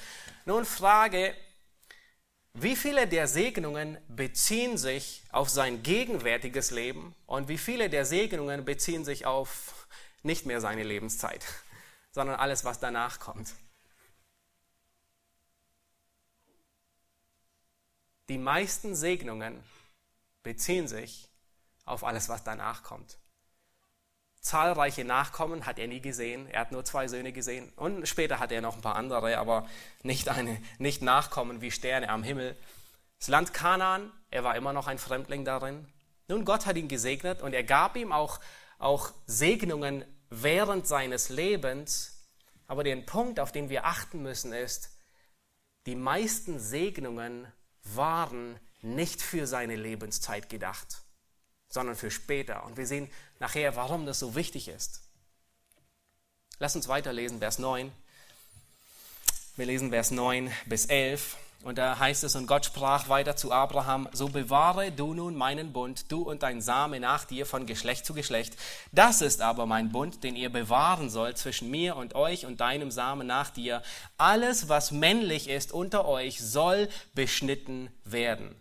[0.44, 1.34] Nun Frage,
[2.52, 8.64] wie viele der Segnungen beziehen sich auf sein gegenwärtiges Leben und wie viele der Segnungen
[8.64, 9.73] beziehen sich auf
[10.24, 11.44] nicht mehr seine Lebenszeit,
[12.10, 13.54] sondern alles, was danach kommt.
[18.28, 19.62] Die meisten Segnungen
[20.42, 21.28] beziehen sich
[21.84, 23.18] auf alles, was danach kommt.
[24.40, 26.46] Zahlreiche Nachkommen hat er nie gesehen.
[26.48, 27.72] Er hat nur zwei Söhne gesehen.
[27.76, 29.66] Und später hat er noch ein paar andere, aber
[30.02, 32.56] nicht, eine, nicht Nachkommen wie Sterne am Himmel.
[33.18, 35.86] Das Land Kanaan, er war immer noch ein Fremdling darin.
[36.28, 38.38] Nun, Gott hat ihn gesegnet und er gab ihm auch,
[38.78, 42.26] auch Segnungen während seines Lebens.
[42.66, 44.90] Aber den Punkt, auf den wir achten müssen, ist,
[45.86, 47.46] die meisten Segnungen
[47.82, 51.02] waren nicht für seine Lebenszeit gedacht,
[51.68, 52.64] sondern für später.
[52.64, 55.02] Und wir sehen nachher, warum das so wichtig ist.
[56.58, 57.92] Lass uns weiterlesen, Vers 9.
[59.56, 61.36] Wir lesen Vers 9 bis 11.
[61.64, 65.72] Und da heißt es, und Gott sprach weiter zu Abraham, so bewahre du nun meinen
[65.72, 68.54] Bund, du und dein Same nach dir von Geschlecht zu Geschlecht.
[68.92, 72.90] Das ist aber mein Bund, den ihr bewahren sollt zwischen mir und euch und deinem
[72.90, 73.82] Samen nach dir.
[74.18, 78.54] Alles, was männlich ist unter euch, soll beschnitten werden.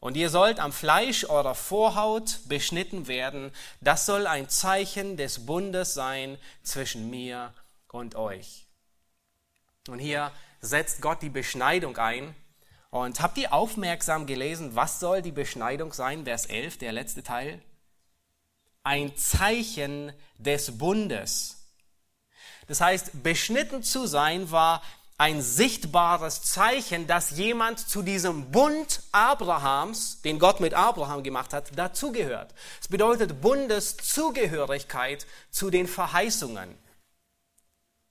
[0.00, 3.52] Und ihr sollt am Fleisch eurer Vorhaut beschnitten werden.
[3.80, 7.54] Das soll ein Zeichen des Bundes sein zwischen mir
[7.86, 8.66] und euch.
[9.86, 12.34] Und hier setzt Gott die Beschneidung ein.
[12.90, 16.24] Und habt ihr aufmerksam gelesen, was soll die Beschneidung sein?
[16.24, 17.60] Vers 11, der letzte Teil.
[18.84, 21.58] Ein Zeichen des Bundes.
[22.66, 24.82] Das heißt, beschnitten zu sein war
[25.18, 31.76] ein sichtbares Zeichen, dass jemand zu diesem Bund Abrahams, den Gott mit Abraham gemacht hat,
[31.78, 32.54] dazugehört.
[32.80, 36.76] Es bedeutet Bundeszugehörigkeit zu den Verheißungen.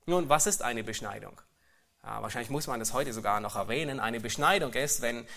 [0.06, 1.40] Nun, was ist eine Beschneidung?
[2.04, 5.28] Äh, wahrscheinlich muss man das heute sogar noch erwähnen, eine Beschneidung ist, wenn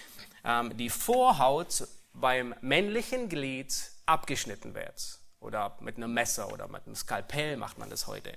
[0.44, 3.74] ähm, die Vorhaut beim männlichen Glied
[4.06, 5.18] abgeschnitten wird.
[5.40, 8.32] Oder mit einem Messer oder mit einem Skalpell macht man das heute,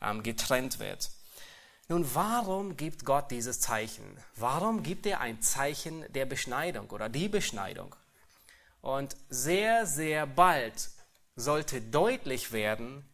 [0.00, 1.10] ähm, getrennt wird.
[1.88, 4.18] Nun, warum gibt Gott dieses Zeichen?
[4.36, 7.94] Warum gibt er ein Zeichen der Beschneidung oder die Beschneidung?
[8.80, 10.90] Und sehr, sehr bald
[11.34, 13.08] sollte deutlich werden,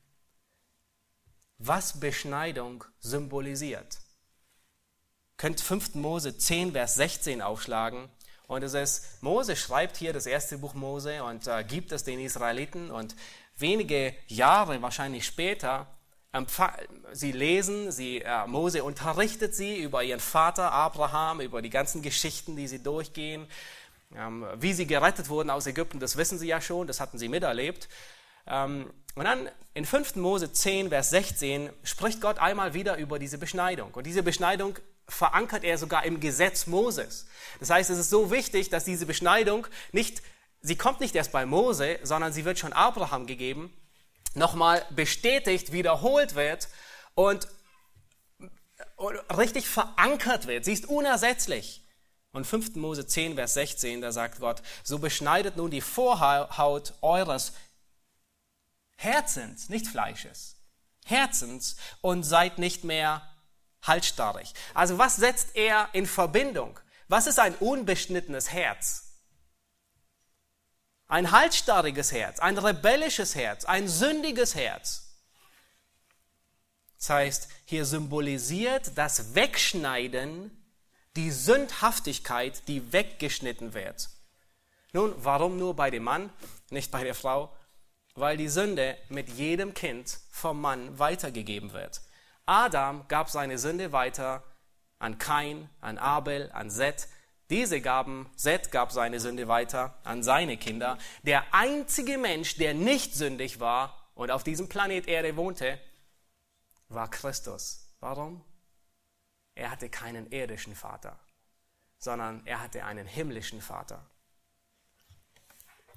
[1.59, 4.04] was Beschneidung symbolisiert
[5.37, 5.95] könnt 5.
[5.95, 8.09] Mose 10, Vers 16 aufschlagen.
[8.47, 12.21] Und es ist, Mose schreibt hier das erste Buch Mose und äh, gibt es den
[12.21, 12.91] Israeliten.
[12.91, 13.17] Und
[13.57, 15.87] wenige Jahre wahrscheinlich später,
[17.13, 22.57] sie lesen, sie, äh, Mose unterrichtet sie über ihren Vater Abraham, über die ganzen Geschichten,
[22.57, 23.47] die sie durchgehen.
[24.17, 27.29] Ähm, wie sie gerettet wurden aus Ägypten, das wissen sie ja schon, das hatten sie
[27.29, 27.89] miterlebt.
[28.47, 30.17] Ähm, und dann in 5.
[30.17, 33.93] Mose 10, Vers 16 spricht Gott einmal wieder über diese Beschneidung.
[33.95, 34.77] Und diese Beschneidung
[35.09, 37.27] verankert er sogar im Gesetz Moses.
[37.61, 40.23] Das heißt, es ist so wichtig, dass diese Beschneidung nicht,
[40.61, 43.73] sie kommt nicht erst bei Mose, sondern sie wird schon Abraham gegeben,
[44.35, 46.69] nochmal bestätigt, wiederholt wird
[47.15, 47.49] und,
[49.37, 50.65] richtig verankert wird.
[50.65, 51.83] Sie ist unersetzlich.
[52.33, 52.75] Und 5.
[52.77, 57.53] Mose 10, Vers 16, da sagt Gott, so beschneidet nun die Vorhaut eures
[58.97, 60.57] Herzens, nicht Fleisches,
[61.05, 63.23] Herzens und seid nicht mehr
[63.85, 64.53] halsstarrig.
[64.75, 66.79] Also was setzt er in Verbindung?
[67.09, 69.05] Was ist ein unbeschnittenes Herz?
[71.07, 75.03] Ein halsstarriges Herz, ein rebellisches Herz, ein sündiges Herz.
[76.99, 80.51] Das heißt, hier symbolisiert das Wegschneiden
[81.17, 84.09] die Sündhaftigkeit, die weggeschnitten wird.
[84.93, 86.31] Nun, warum nur bei dem Mann,
[86.71, 87.55] nicht bei der Frau?
[88.15, 92.01] Weil die Sünde mit jedem Kind vom Mann weitergegeben wird.
[92.47, 94.43] Adam gab seine Sünde weiter
[94.99, 97.09] an Kain, an Abel, an Seth.
[97.51, 100.99] Diese gaben, Seth gab seine Sünde weiter an seine Kinder.
[101.23, 105.79] Der einzige Mensch, der nicht sündig war und auf diesem Planet Erde wohnte,
[106.89, 107.89] war Christus.
[108.01, 108.43] Warum?
[109.55, 111.19] Er hatte keinen irdischen Vater,
[111.99, 114.05] sondern er hatte einen himmlischen Vater.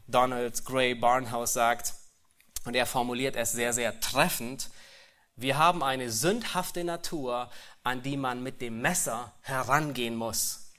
[0.08, 1.94] Donald Gray Barnhouse sagt,
[2.66, 4.70] und er formuliert es sehr, sehr treffend,
[5.38, 7.50] wir haben eine sündhafte Natur,
[7.84, 10.72] an die man mit dem Messer herangehen muss.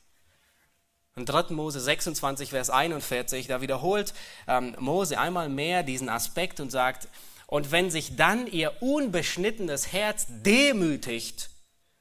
[1.15, 1.55] In 3.
[1.55, 4.15] Mose 26, Vers 41, da wiederholt
[4.47, 7.09] ähm, Mose einmal mehr diesen Aspekt und sagt,
[7.47, 11.51] und wenn sich dann ihr unbeschnittenes Herz demütigt,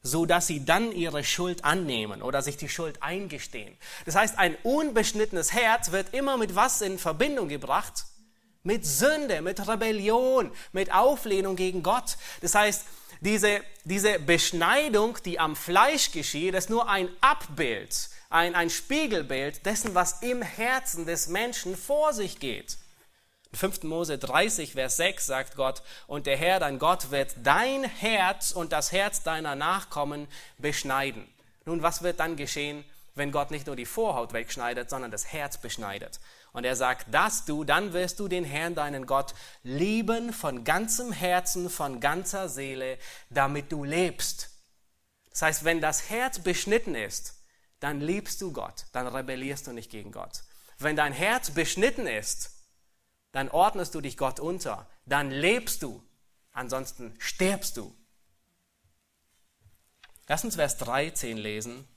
[0.01, 3.77] so dass sie dann ihre Schuld annehmen oder sich die Schuld eingestehen.
[4.05, 8.05] Das heißt, ein unbeschnittenes Herz wird immer mit was in Verbindung gebracht?
[8.63, 12.17] Mit Sünde, mit Rebellion, mit Auflehnung gegen Gott.
[12.41, 12.85] Das heißt,
[13.21, 19.95] diese, diese Beschneidung, die am Fleisch geschieht, ist nur ein Abbild, ein, ein Spiegelbild dessen,
[19.95, 22.77] was im Herzen des Menschen vor sich geht.
[23.51, 23.83] In 5.
[23.83, 28.73] Mose 30, Vers 6 sagt Gott, und der Herr, dein Gott, wird dein Herz und
[28.73, 31.27] das Herz deiner Nachkommen beschneiden.
[31.65, 32.83] Nun, was wird dann geschehen,
[33.15, 36.19] wenn Gott nicht nur die Vorhaut wegschneidet, sondern das Herz beschneidet?
[36.53, 39.33] Und er sagt, dass du, dann wirst du den Herrn, deinen Gott,
[39.63, 42.97] lieben von ganzem Herzen, von ganzer Seele,
[43.29, 44.49] damit du lebst.
[45.29, 47.35] Das heißt, wenn das Herz beschnitten ist,
[47.79, 50.43] dann liebst du Gott, dann rebellierst du nicht gegen Gott.
[50.79, 52.51] Wenn dein Herz beschnitten ist,
[53.31, 56.03] dann ordnest du dich Gott unter, dann lebst du,
[56.51, 57.95] ansonsten stirbst du.
[60.27, 61.87] Lass uns Vers 13 lesen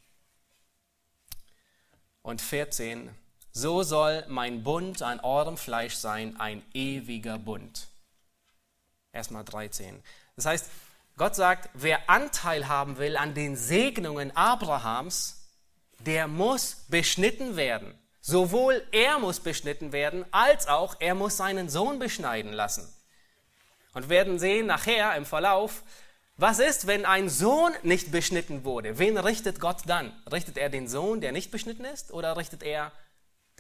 [2.23, 3.15] und 14.
[3.53, 7.89] So soll mein Bund an eurem Fleisch sein, ein ewiger Bund.
[9.13, 10.03] Erstmal 13.
[10.37, 10.71] Das heißt,
[11.17, 15.49] Gott sagt, wer Anteil haben will an den Segnungen Abrahams,
[15.99, 17.93] der muss beschnitten werden.
[18.21, 22.89] Sowohl er muss beschnitten werden, als auch er muss seinen Sohn beschneiden lassen.
[23.95, 25.83] Und werden sehen nachher im Verlauf,
[26.37, 28.99] was ist, wenn ein Sohn nicht beschnitten wurde?
[28.99, 30.13] Wen richtet Gott dann?
[30.31, 32.93] Richtet er den Sohn, der nicht beschnitten ist, oder richtet er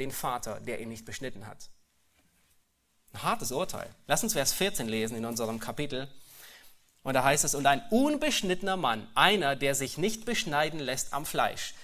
[0.00, 1.70] den Vater, der ihn nicht beschnitten hat?
[3.12, 3.88] Ein hartes Urteil.
[4.06, 6.08] Lass uns Vers 14 lesen in unserem Kapitel.
[7.02, 11.26] Und da heißt es, und ein unbeschnittener Mann, einer, der sich nicht beschneiden lässt am
[11.26, 11.74] Fleisch,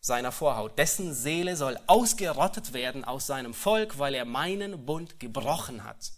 [0.00, 0.78] seiner Vorhaut.
[0.78, 6.12] Dessen Seele soll ausgerottet werden aus seinem Volk, weil er meinen Bund gebrochen hat.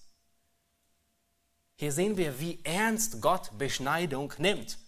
[1.77, 4.79] Hier sehen wir, wie ernst Gott Beschneidung nimmt.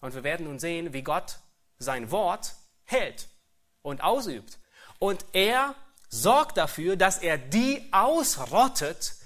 [0.00, 1.38] Und wir werden nun sehen, wie Gott
[1.78, 3.28] sein Wort hält
[3.82, 4.58] und ausübt.
[4.98, 5.74] Und er
[6.08, 9.16] sorgt dafür, dass er die ausrottet,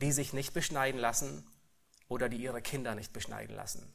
[0.00, 1.46] die sich nicht beschneiden lassen
[2.08, 3.92] oder die ihre Kinder nicht beschneiden lassen.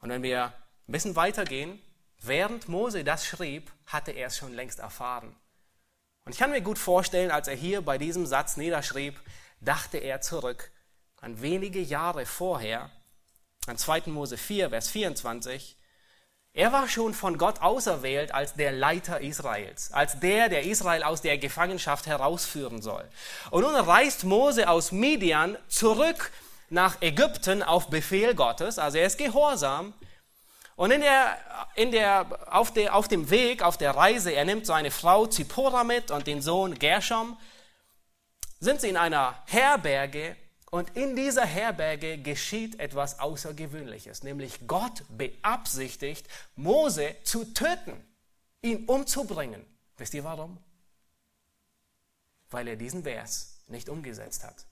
[0.00, 0.52] Und wenn wir
[0.88, 1.80] ein bisschen weitergehen.
[2.20, 5.34] Während Mose das schrieb, hatte er es schon längst erfahren.
[6.24, 9.20] Und ich kann mir gut vorstellen, als er hier bei diesem Satz niederschrieb,
[9.60, 10.70] dachte er zurück
[11.20, 12.90] an wenige Jahre vorher,
[13.66, 14.04] an 2.
[14.06, 15.76] Mose 4, Vers 24.
[16.56, 21.20] Er war schon von Gott auserwählt als der Leiter Israels, als der, der Israel aus
[21.20, 23.04] der Gefangenschaft herausführen soll.
[23.50, 26.30] Und nun reist Mose aus Midian zurück
[26.70, 29.94] nach Ägypten auf Befehl Gottes, also er ist gehorsam,
[30.76, 31.36] und in der,
[31.74, 35.82] in der, auf, der, auf dem Weg, auf der Reise, er nimmt seine Frau Zippora
[35.82, 37.36] mit und den Sohn Gershom,
[38.60, 40.36] sind sie in einer Herberge
[40.74, 47.92] und in dieser Herberge geschieht etwas Außergewöhnliches, nämlich Gott beabsichtigt, Mose zu töten,
[48.60, 49.64] ihn umzubringen.
[49.98, 50.58] Wisst ihr warum?
[52.50, 54.66] Weil er diesen Vers nicht umgesetzt hat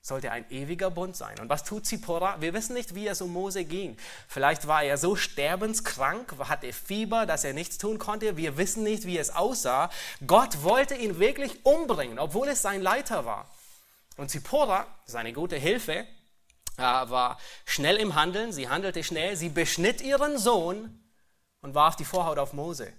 [0.00, 1.38] sollte ein ewiger Bund sein.
[1.38, 2.40] Und was tut Zippora?
[2.40, 3.98] Wir wissen nicht, wie es um Mose ging.
[4.26, 8.38] Vielleicht war er so sterbenskrank, hatte Fieber, dass er nichts tun konnte.
[8.38, 9.90] Wir wissen nicht, wie es aussah.
[10.26, 13.50] Gott wollte ihn wirklich umbringen, obwohl es sein Leiter war.
[14.18, 16.06] Und Zippora, seine gute Hilfe,
[16.76, 18.52] äh, war schnell im Handeln.
[18.52, 19.36] Sie handelte schnell.
[19.36, 21.00] Sie beschnitt ihren Sohn
[21.60, 22.92] und warf die Vorhaut auf Mose.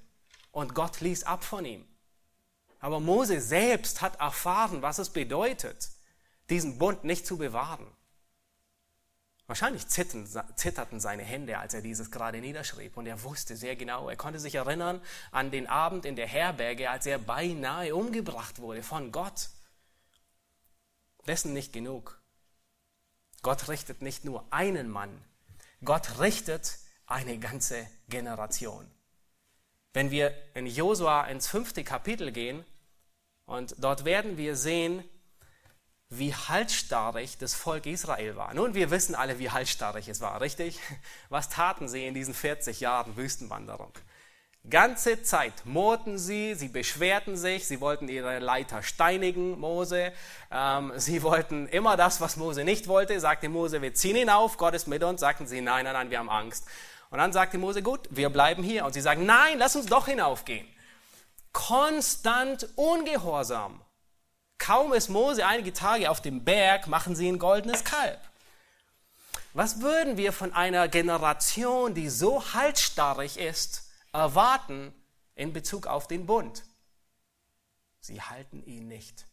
[0.52, 1.86] Und Gott ließ ab von ihm.
[2.80, 5.90] Aber Mose selbst hat erfahren, was es bedeutet
[6.50, 7.86] diesen Bund nicht zu bewahren.
[9.46, 12.96] Wahrscheinlich zitterten seine Hände, als er dieses gerade niederschrieb.
[12.96, 15.02] Und er wusste sehr genau, er konnte sich erinnern
[15.32, 19.50] an den Abend in der Herberge, als er beinahe umgebracht wurde von Gott.
[21.30, 22.20] Dessen nicht genug.
[23.44, 25.24] Gott richtet nicht nur einen Mann,
[25.86, 28.90] Gott richtet eine ganze Generation.
[29.94, 32.66] Wenn wir in Josua ins fünfte Kapitel gehen,
[33.46, 35.04] und dort werden wir sehen,
[36.10, 38.52] wie halsstarrig das Volk Israel war.
[38.56, 40.80] Nun, wir wissen alle, wie halsstarrig es war, richtig?
[41.30, 43.94] Was taten sie in diesen 40 Jahren Wüstenwanderung?
[44.68, 50.12] Ganze Zeit murrten sie, sie beschwerten sich, sie wollten ihre Leiter steinigen, Mose.
[50.52, 53.20] Ähm, sie wollten immer das, was Mose nicht wollte.
[53.20, 55.22] Sagte Mose, wir ziehen ihn auf, Gott ist mit uns.
[55.22, 56.66] Sagten sie, nein, nein, nein, wir haben Angst.
[57.10, 58.86] Und dann sagte Mose, gut, wir bleiben hier.
[58.86, 60.68] Und sie sagen, nein, lass uns doch hinaufgehen.
[61.54, 63.82] Konstant ungehorsam.
[64.60, 68.20] Kaum ist Mose einige Tage auf dem Berg, machen sie ein goldenes Kalb.
[69.54, 74.94] Was würden wir von einer Generation, die so halsstarrig ist, erwarten
[75.36, 76.64] in Bezug auf den Bund.
[78.00, 79.26] Sie halten ihn nicht.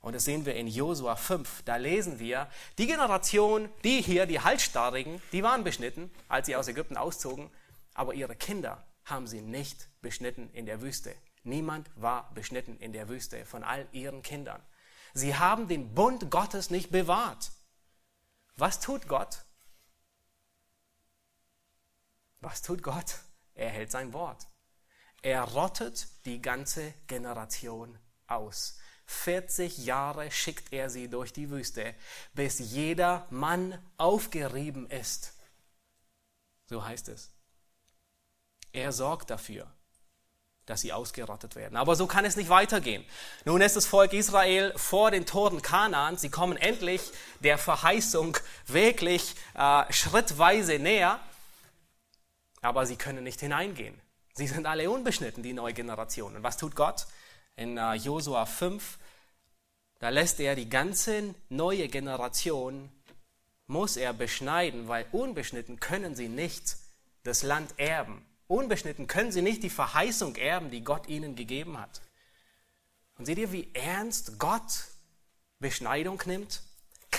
[0.00, 1.62] Und das sehen wir in Josua 5.
[1.64, 2.48] Da lesen wir,
[2.78, 7.50] die Generation, die hier, die Halsstarrigen, die waren beschnitten, als sie aus Ägypten auszogen,
[7.92, 11.14] aber ihre Kinder haben sie nicht beschnitten in der Wüste.
[11.42, 14.62] Niemand war beschnitten in der Wüste von all ihren Kindern.
[15.12, 17.50] Sie haben den Bund Gottes nicht bewahrt.
[18.56, 19.44] Was tut Gott?
[22.40, 23.16] Was tut Gott?
[23.60, 24.46] Er hält sein Wort.
[25.20, 28.78] Er rottet die ganze Generation aus.
[29.04, 31.94] 40 Jahre schickt er sie durch die Wüste,
[32.32, 35.34] bis jeder Mann aufgerieben ist.
[36.70, 37.32] So heißt es.
[38.72, 39.70] Er sorgt dafür,
[40.64, 41.76] dass sie ausgerottet werden.
[41.76, 43.04] Aber so kann es nicht weitergehen.
[43.44, 46.16] Nun ist das Volk Israel vor den Toren Kanaan.
[46.16, 47.02] Sie kommen endlich
[47.40, 51.20] der Verheißung wirklich äh, schrittweise näher
[52.60, 54.00] aber sie können nicht hineingehen.
[54.34, 56.36] Sie sind alle unbeschnitten, die neue Generation.
[56.36, 57.06] Und was tut Gott?
[57.56, 58.98] In uh, Josua 5,
[59.98, 62.90] da lässt er die ganze neue Generation,
[63.66, 66.76] muss er beschneiden, weil unbeschnitten können sie nicht
[67.22, 68.24] das Land erben.
[68.46, 72.00] Unbeschnitten können sie nicht die Verheißung erben, die Gott ihnen gegeben hat.
[73.16, 74.86] Und seht ihr, wie ernst Gott
[75.58, 76.62] Beschneidung nimmt?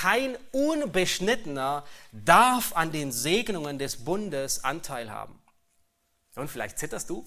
[0.02, 5.40] Kein Unbeschnittener darf an den Segnungen des Bundes Anteil haben.
[6.34, 7.24] Und vielleicht zitterst du,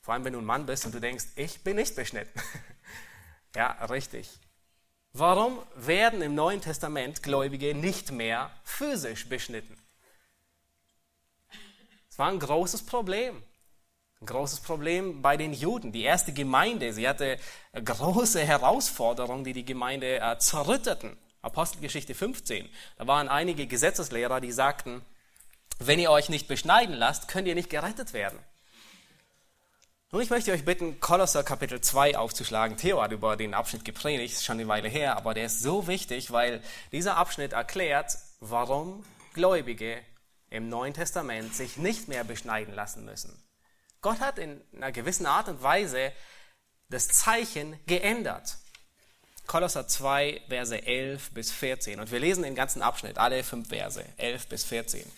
[0.00, 2.40] vor allem wenn du ein Mann bist und du denkst, ich bin nicht beschnitten.
[3.54, 4.30] ja, richtig.
[5.12, 9.76] Warum werden im Neuen Testament Gläubige nicht mehr physisch beschnitten?
[12.08, 13.42] Es war ein großes Problem.
[14.22, 15.92] Ein großes Problem bei den Juden.
[15.92, 17.38] Die erste Gemeinde, sie hatte
[17.74, 21.18] große Herausforderungen, die die Gemeinde äh, zerrütteten.
[21.42, 22.68] Apostelgeschichte 15.
[22.96, 25.02] Da waren einige Gesetzeslehrer, die sagten,
[25.78, 28.38] wenn ihr euch nicht beschneiden lasst, könnt ihr nicht gerettet werden.
[30.10, 32.78] Nun, ich möchte euch bitten, Kolosser Kapitel 2 aufzuschlagen.
[32.78, 35.86] Theo hat über den Abschnitt gepredigt, ist schon eine Weile her, aber der ist so
[35.86, 36.62] wichtig, weil
[36.92, 40.00] dieser Abschnitt erklärt, warum Gläubige
[40.48, 43.38] im Neuen Testament sich nicht mehr beschneiden lassen müssen.
[44.00, 46.12] Gott hat in einer gewissen Art und Weise
[46.88, 48.56] das Zeichen geändert.
[49.48, 51.98] Kolosser 2, Verse 11 bis 14.
[51.98, 55.10] Und wir lesen den ganzen Abschnitt, alle fünf Verse, 11 bis 14.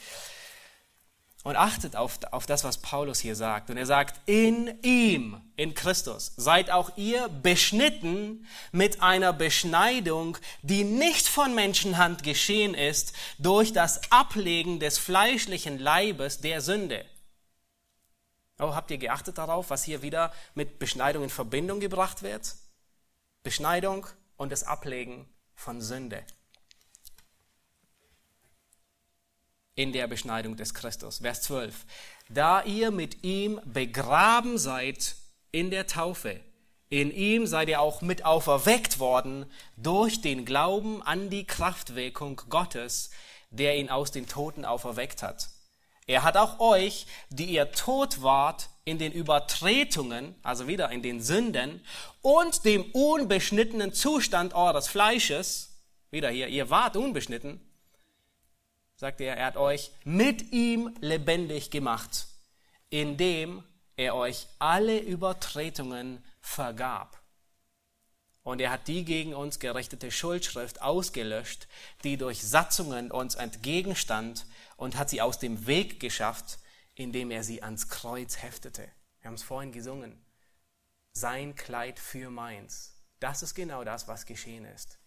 [1.42, 3.70] Und achtet auf, auf das, was Paulus hier sagt.
[3.70, 10.84] Und er sagt, in ihm, in Christus, seid auch ihr beschnitten mit einer Beschneidung, die
[10.84, 17.04] nicht von Menschenhand geschehen ist, durch das Ablegen des fleischlichen Leibes der Sünde.
[18.60, 22.54] Oh, habt ihr geachtet darauf, was hier wieder mit Beschneidung in Verbindung gebracht wird?
[23.42, 24.06] Beschneidung
[24.40, 26.24] und das Ablegen von Sünde.
[29.74, 31.18] In der Beschneidung des Christus.
[31.18, 31.84] Vers 12.
[32.30, 35.16] Da ihr mit ihm begraben seid
[35.52, 36.40] in der Taufe,
[36.88, 39.44] in ihm seid ihr auch mit auferweckt worden
[39.76, 43.10] durch den Glauben an die Kraftwirkung Gottes,
[43.50, 45.50] der ihn aus den Toten auferweckt hat.
[46.06, 51.22] Er hat auch euch, die ihr tot wart in den Übertretungen, also wieder in den
[51.22, 51.80] Sünden
[52.22, 55.70] und dem unbeschnittenen Zustand eures Fleisches,
[56.10, 57.60] wieder hier, ihr wart unbeschnitten,
[58.96, 62.26] sagt er, er hat euch mit ihm lebendig gemacht,
[62.90, 63.62] indem
[63.96, 67.20] er euch alle Übertretungen vergab.
[68.42, 71.68] Und er hat die gegen uns gerichtete Schuldschrift ausgelöscht,
[72.02, 76.58] die durch Satzungen uns entgegenstand und hat sie aus dem Weg geschafft,
[77.00, 78.88] indem er sie ans Kreuz heftete.
[79.20, 80.20] Wir haben es vorhin gesungen.
[81.12, 82.94] Sein Kleid für meins.
[83.18, 84.98] Das ist genau das, was geschehen ist.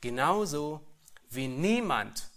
[0.00, 0.86] Genauso
[1.30, 2.28] wie niemand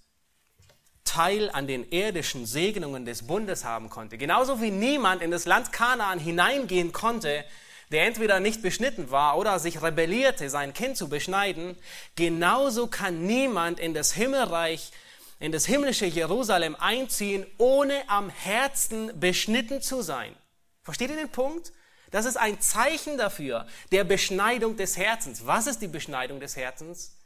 [1.04, 5.72] Teil an den irdischen Segnungen des Bundes haben konnte, genauso wie niemand in das Land
[5.72, 7.46] Kanaan hineingehen konnte,
[7.92, 11.78] der entweder nicht beschnitten war oder sich rebellierte, sein Kind zu beschneiden,
[12.16, 14.92] genauso kann niemand in das Himmelreich,
[15.40, 20.36] in das himmlische Jerusalem einziehen, ohne am Herzen beschnitten zu sein.
[20.82, 21.74] Versteht ihr den Punkt?
[22.12, 25.46] Das ist ein Zeichen dafür, der Beschneidung des Herzens.
[25.46, 27.18] Was ist die Beschneidung des Herzens?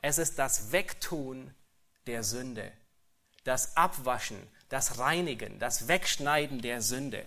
[0.00, 1.52] Es ist das Wegtun
[2.06, 2.72] der Sünde.
[3.44, 4.38] das Abwaschen,
[4.68, 7.24] das Reinigen, das Wegschneiden der Sünde.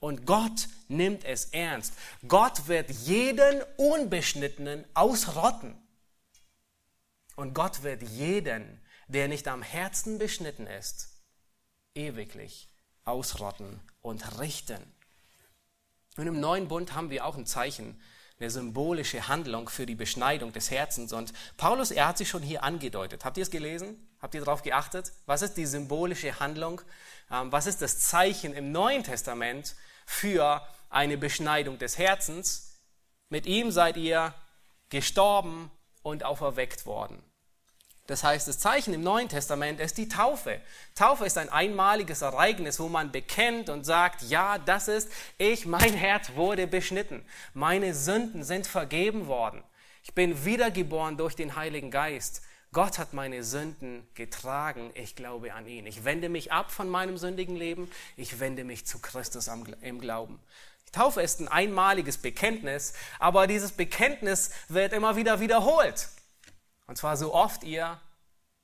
[0.00, 1.94] Und Gott nimmt es ernst.
[2.26, 5.80] Gott wird jeden Unbeschnittenen ausrotten.
[7.36, 8.81] Und Gott wird jeden,
[9.12, 11.08] der nicht am Herzen beschnitten ist,
[11.94, 12.68] ewiglich
[13.04, 14.82] ausrotten und richten.
[16.16, 18.00] Und im neuen Bund haben wir auch ein Zeichen,
[18.38, 21.12] eine symbolische Handlung für die Beschneidung des Herzens.
[21.12, 23.24] Und Paulus, er hat sie schon hier angedeutet.
[23.24, 24.08] Habt ihr es gelesen?
[24.20, 25.12] Habt ihr darauf geachtet?
[25.26, 26.80] Was ist die symbolische Handlung?
[27.30, 32.80] Ähm, was ist das Zeichen im Neuen Testament für eine Beschneidung des Herzens?
[33.28, 34.34] Mit ihm seid ihr
[34.90, 35.70] gestorben
[36.02, 37.22] und auferweckt worden.
[38.08, 40.60] Das heißt, das Zeichen im Neuen Testament ist die Taufe.
[40.96, 45.94] Taufe ist ein einmaliges Ereignis, wo man bekennt und sagt, ja, das ist ich, mein
[45.94, 47.24] Herz wurde beschnitten.
[47.54, 49.62] Meine Sünden sind vergeben worden.
[50.02, 52.42] Ich bin wiedergeboren durch den Heiligen Geist.
[52.72, 54.90] Gott hat meine Sünden getragen.
[54.94, 55.86] Ich glaube an ihn.
[55.86, 57.88] Ich wende mich ab von meinem sündigen Leben.
[58.16, 59.48] Ich wende mich zu Christus
[59.80, 60.40] im Glauben.
[60.88, 66.08] Die Taufe ist ein einmaliges Bekenntnis, aber dieses Bekenntnis wird immer wieder wiederholt.
[66.92, 67.98] Und zwar so oft ihr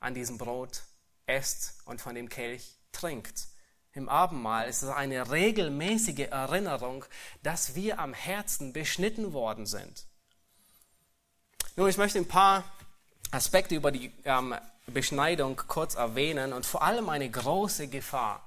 [0.01, 0.83] an diesem Brot
[1.24, 3.49] esst und von dem Kelch trinkt.
[3.95, 7.07] Im Abendmahl ist es eine regelmäßige Erinnerung,
[7.43, 10.05] dass wir am Herzen beschnitten worden sind.
[11.74, 12.64] Nun, ich möchte ein paar
[13.31, 14.55] Aspekte über die ähm,
[14.87, 18.47] Beschneidung kurz erwähnen und vor allem eine große Gefahr,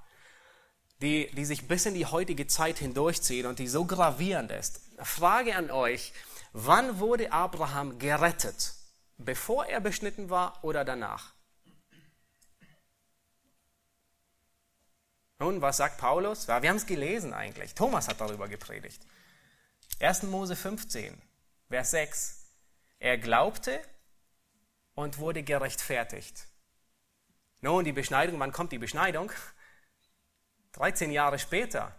[1.02, 4.80] die, die sich bis in die heutige Zeit hindurchzieht und die so gravierend ist.
[5.00, 6.14] Frage an euch,
[6.54, 8.76] wann wurde Abraham gerettet?
[9.26, 11.34] Bevor er beschnitten war oder danach?
[15.40, 16.48] Nun, was sagt Paulus?
[16.48, 17.74] Wir haben es gelesen eigentlich.
[17.74, 19.02] Thomas hat darüber gepredigt.
[20.00, 20.24] 1.
[20.24, 21.20] Mose 15,
[21.70, 22.46] Vers 6.
[23.00, 23.82] Er glaubte
[24.94, 26.48] und wurde gerechtfertigt.
[27.62, 29.32] Nun, die Beschneidung, wann kommt die Beschneidung?
[30.74, 31.96] 13 Jahre später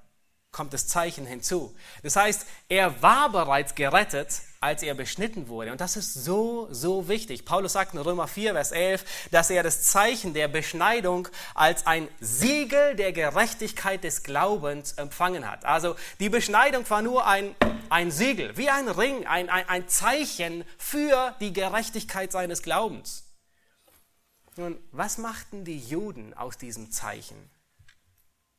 [0.52, 1.76] kommt das Zeichen hinzu.
[2.02, 5.72] Das heißt, er war bereits gerettet, als er beschnitten wurde.
[5.72, 7.44] Und das ist so, so wichtig.
[7.44, 12.08] Paulus sagt in Römer 4, Vers 11, dass er das Zeichen der Beschneidung als ein
[12.20, 15.64] Siegel der Gerechtigkeit des Glaubens empfangen hat.
[15.64, 17.56] Also die Beschneidung war nur ein,
[17.90, 23.24] ein Siegel, wie ein Ring, ein, ein, ein Zeichen für die Gerechtigkeit seines Glaubens.
[24.54, 27.50] Nun, was machten die Juden aus diesem Zeichen?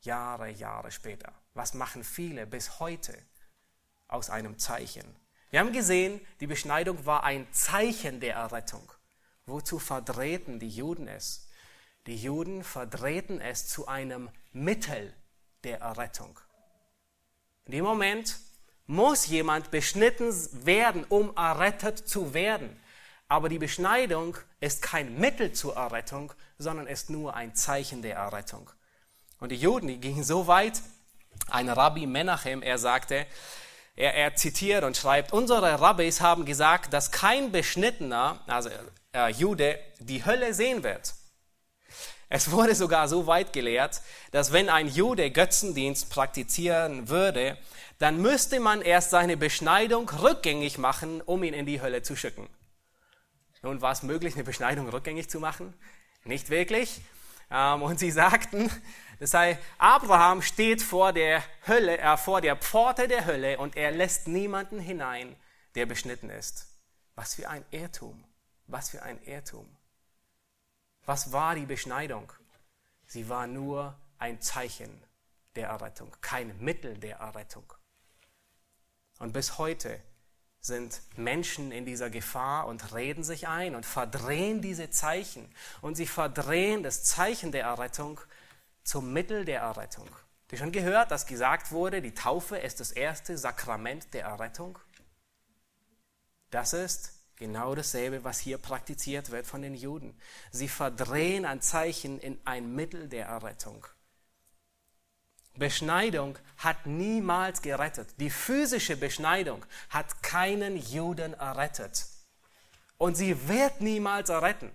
[0.01, 1.31] Jahre, Jahre später.
[1.53, 3.17] Was machen viele bis heute
[4.09, 5.22] aus einem Zeichen?
[5.53, 8.91] Wir haben gesehen, die Beschneidung war ein Zeichen der Errettung.
[9.45, 11.47] Wozu verdrehten die Juden es?
[12.07, 15.13] Die Juden verdrehten es zu einem Mittel
[15.63, 16.39] der Errettung.
[17.65, 18.39] In dem Moment
[18.87, 20.33] muss jemand beschnitten
[20.65, 22.81] werden, um errettet zu werden.
[23.27, 28.71] Aber die Beschneidung ist kein Mittel zur Errettung, sondern ist nur ein Zeichen der Errettung.
[29.39, 30.81] Und die Juden, die gingen so weit,
[31.51, 33.27] ein Rabbi Menachem, er sagte,
[33.95, 38.69] er, er zitiert und schreibt, unsere Rabbis haben gesagt, dass kein Beschnittener, also
[39.13, 41.13] äh, Jude, die Hölle sehen wird.
[42.29, 47.59] Es wurde sogar so weit gelehrt, dass wenn ein Jude Götzendienst praktizieren würde,
[47.99, 52.49] dann müsste man erst seine Beschneidung rückgängig machen, um ihn in die Hölle zu schicken.
[53.61, 55.75] Nun war es möglich, eine Beschneidung rückgängig zu machen?
[56.23, 57.01] Nicht wirklich.
[57.51, 58.71] Ähm, und sie sagten,
[59.23, 63.91] das heißt, Abraham steht vor der Hölle, äh, vor der Pforte der Hölle und er
[63.91, 65.37] lässt niemanden hinein,
[65.75, 66.67] der beschnitten ist.
[67.15, 68.21] Was für ein Irrtum.
[68.67, 69.77] Was für ein Irrtum.
[71.05, 72.33] Was war die Beschneidung?
[73.05, 75.01] Sie war nur ein Zeichen
[75.55, 77.71] der Errettung, kein Mittel der Errettung.
[79.19, 80.01] Und bis heute
[80.59, 85.49] sind Menschen in dieser Gefahr und reden sich ein und verdrehen diese Zeichen.
[85.79, 88.19] Und sie verdrehen das Zeichen der Errettung
[88.83, 90.09] zum Mittel der Errettung.
[90.09, 94.79] Habt ihr schon gehört, dass gesagt wurde, die Taufe ist das erste Sakrament der Errettung?
[96.51, 100.17] Das ist genau dasselbe, was hier praktiziert wird von den Juden.
[100.51, 103.87] Sie verdrehen ein Zeichen in ein Mittel der Errettung.
[105.55, 108.09] Beschneidung hat niemals gerettet.
[108.19, 112.05] Die physische Beschneidung hat keinen Juden errettet.
[112.97, 114.71] Und sie wird niemals erretten.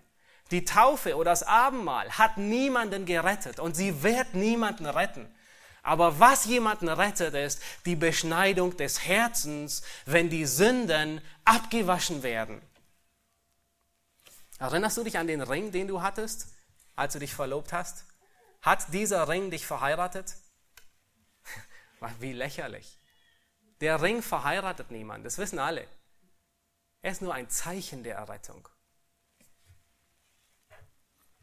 [0.50, 5.32] Die Taufe oder das Abendmahl hat niemanden gerettet und sie wird niemanden retten.
[5.82, 12.60] Aber was jemanden rettet, ist die Beschneidung des Herzens, wenn die Sünden abgewaschen werden.
[14.58, 16.48] Erinnerst du dich an den Ring, den du hattest,
[16.96, 18.04] als du dich verlobt hast?
[18.60, 20.34] Hat dieser Ring dich verheiratet?
[22.18, 22.98] Wie lächerlich.
[23.80, 25.86] Der Ring verheiratet niemanden, das wissen alle.
[27.02, 28.68] Er ist nur ein Zeichen der Errettung.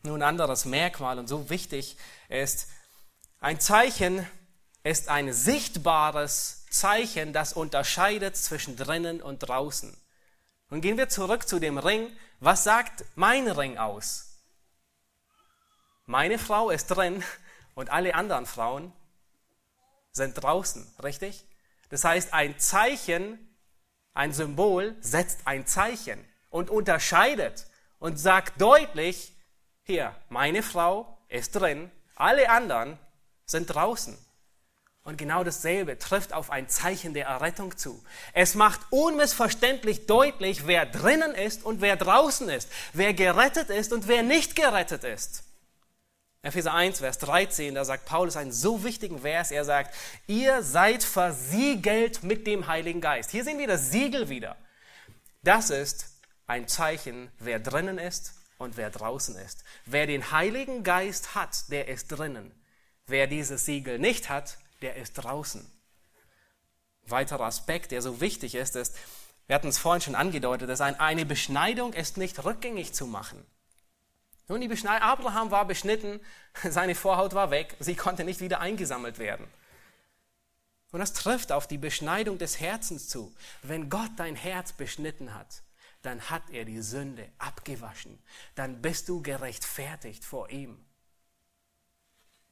[0.05, 1.97] Nun, anderes Merkmal und so wichtig
[2.29, 2.69] ist,
[3.39, 4.25] ein Zeichen
[4.83, 9.97] ist ein sichtbares Zeichen, das unterscheidet zwischen drinnen und draußen.
[10.69, 12.15] Nun gehen wir zurück zu dem Ring.
[12.39, 14.43] Was sagt mein Ring aus?
[16.05, 17.23] Meine Frau ist drin
[17.73, 18.93] und alle anderen Frauen
[20.11, 21.45] sind draußen, richtig?
[21.89, 23.39] Das heißt, ein Zeichen,
[24.13, 27.65] ein Symbol setzt ein Zeichen und unterscheidet
[27.97, 29.34] und sagt deutlich,
[29.85, 32.97] hier, meine Frau ist drin, alle anderen
[33.45, 34.17] sind draußen.
[35.03, 38.03] Und genau dasselbe trifft auf ein Zeichen der Errettung zu.
[38.33, 44.07] Es macht unmissverständlich deutlich, wer drinnen ist und wer draußen ist, wer gerettet ist und
[44.07, 45.43] wer nicht gerettet ist.
[46.41, 49.51] Epheser 1, Vers 13, da sagt Paulus einen so wichtigen Vers.
[49.51, 49.93] Er sagt,
[50.25, 53.29] ihr seid versiegelt mit dem Heiligen Geist.
[53.29, 54.55] Hier sehen wir das Siegel wieder.
[55.43, 56.07] Das ist
[56.47, 59.63] ein Zeichen, wer drinnen ist und wer draußen ist.
[59.85, 62.51] Wer den Heiligen Geist hat, der ist drinnen.
[63.07, 65.69] Wer dieses Siegel nicht hat, der ist draußen.
[67.07, 68.95] Weiterer Aspekt, der so wichtig ist, ist,
[69.47, 73.45] wir hatten es vorhin schon angedeutet, dass eine Beschneidung ist nicht rückgängig zu machen.
[74.47, 76.19] Nun, die Beschneidung, Abraham war beschnitten,
[76.63, 79.47] seine Vorhaut war weg, sie konnte nicht wieder eingesammelt werden.
[80.91, 83.35] Und das trifft auf die Beschneidung des Herzens zu.
[83.61, 85.61] Wenn Gott dein Herz beschnitten hat,
[86.05, 88.21] dann hat er die Sünde abgewaschen.
[88.55, 90.83] Dann bist du gerechtfertigt vor ihm.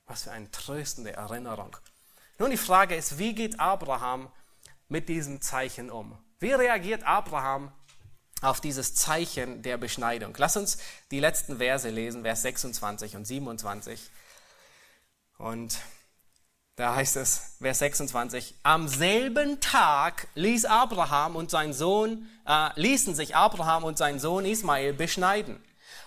[0.06, 1.76] Was für eine tröstende Erinnerung.
[2.40, 4.32] Nun, die Frage ist, wie geht Abraham
[4.90, 6.18] mit diesem Zeichen um?
[6.40, 7.72] Wie reagiert Abraham
[8.42, 10.34] auf dieses Zeichen der Beschneidung?
[10.38, 10.78] Lass uns
[11.12, 14.12] die letzten Verse lesen, Vers 26 und 27.
[15.38, 15.80] Und
[16.76, 23.14] da heißt es, Vers 26, am selben Tag ließ Abraham und sein Sohn, äh, ließen
[23.14, 25.64] sich Abraham und sein Sohn Ismael beschneiden.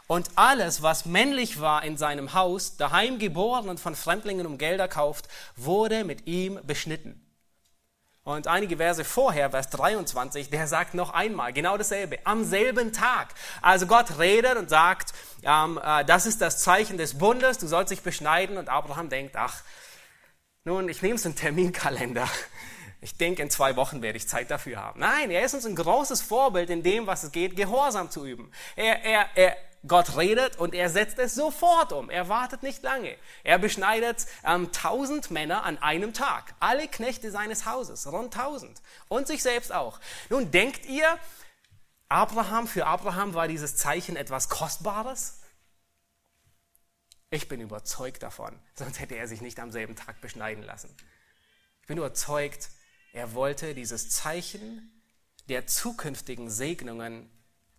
[0.08, 4.80] Und alles, was männlich war in seinem Haus, daheim geboren und von Fremdlingen um Geld
[4.80, 7.22] erkauft, wurde mit ihm beschnitten.
[8.24, 13.28] Und einige Verse vorher, Vers 23, der sagt noch einmal genau dasselbe, am selben Tag.
[13.62, 15.12] Also Gott redet und sagt,
[15.44, 18.58] ähm, äh, das ist das Zeichen des Bundes, du sollst dich beschneiden.
[18.58, 19.62] Und Abraham denkt, ach,
[20.66, 22.28] nun, ich nehme es in Terminkalender.
[23.02, 25.00] Ich denke, in zwei Wochen werde ich Zeit dafür haben.
[25.00, 28.50] Nein, er ist uns ein großes Vorbild in dem, was es geht, Gehorsam zu üben.
[28.74, 29.56] Er, er, er,
[29.86, 32.10] Gott redet und er setzt es sofort um.
[32.10, 33.14] Er wartet nicht lange.
[33.44, 36.54] Er beschneidet ähm, tausend Männer an einem Tag.
[36.58, 38.80] Alle Knechte seines Hauses, rund tausend.
[39.08, 40.00] Und sich selbst auch.
[40.30, 41.06] Nun denkt ihr,
[42.08, 45.40] Abraham, für Abraham war dieses Zeichen etwas Kostbares?
[47.36, 50.88] Ich bin überzeugt davon, sonst hätte er sich nicht am selben Tag beschneiden lassen.
[51.82, 52.70] Ich bin überzeugt,
[53.12, 54.90] er wollte dieses Zeichen
[55.50, 57.28] der zukünftigen Segnungen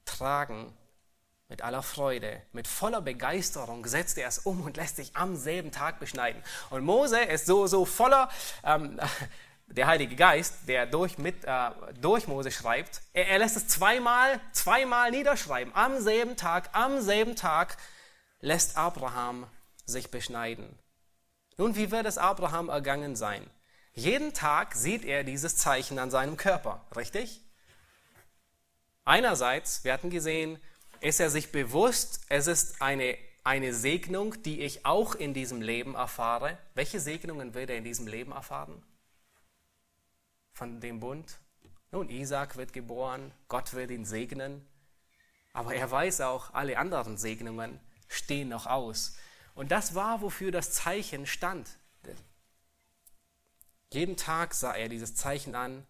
[0.05, 0.77] tragen
[1.47, 5.71] mit aller Freude, mit voller Begeisterung setzt er es um und lässt sich am selben
[5.71, 6.43] Tag beschneiden.
[6.69, 8.29] Und Mose ist so, so voller,
[8.63, 8.99] ähm,
[9.65, 14.39] der Heilige Geist, der durch, mit, äh, durch Mose schreibt, er, er lässt es zweimal,
[14.51, 15.73] zweimal niederschreiben.
[15.73, 17.77] Am selben Tag, am selben Tag
[18.47, 19.45] lässt Abraham
[19.85, 20.79] sich beschneiden.
[21.57, 23.45] Nun, wie wird es Abraham ergangen sein?
[23.93, 27.41] Jeden Tag sieht er dieses Zeichen an seinem Körper, richtig?
[29.03, 30.59] Einerseits, wir hatten gesehen,
[31.01, 35.95] ist er sich bewusst, es ist eine, eine Segnung, die ich auch in diesem Leben
[35.95, 36.57] erfahre.
[36.73, 38.81] Welche Segnungen wird er in diesem Leben erfahren?
[40.53, 41.37] Von dem Bund?
[41.91, 44.65] Nun, Isaac wird geboren, Gott wird ihn segnen,
[45.53, 49.17] aber er weiß auch, alle anderen Segnungen stehen noch aus.
[49.55, 51.67] Und das war, wofür das Zeichen stand.
[53.91, 55.85] Jeden Tag sah er dieses Zeichen an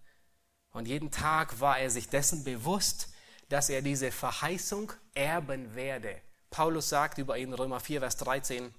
[0.71, 3.09] und jeden Tag war er sich dessen bewusst,
[3.49, 6.21] dass er diese Verheißung erben werde.
[6.51, 8.73] Paulus sagt über ihn, Römer 4, Vers 13,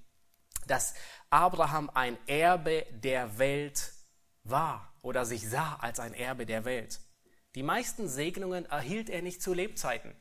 [0.67, 0.95] dass
[1.31, 3.93] Abraham ein Erbe der Welt
[4.45, 7.01] war oder sich sah als ein Erbe der Welt.
[7.55, 10.15] Die meisten Segnungen erhielt er nicht zu Lebzeiten.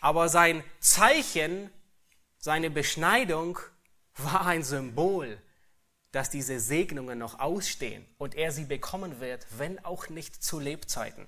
[0.00, 1.70] Aber sein Zeichen
[2.38, 3.58] seine Beschneidung
[4.16, 5.40] war ein Symbol,
[6.12, 11.26] dass diese Segnungen noch ausstehen und er sie bekommen wird, wenn auch nicht zu Lebzeiten.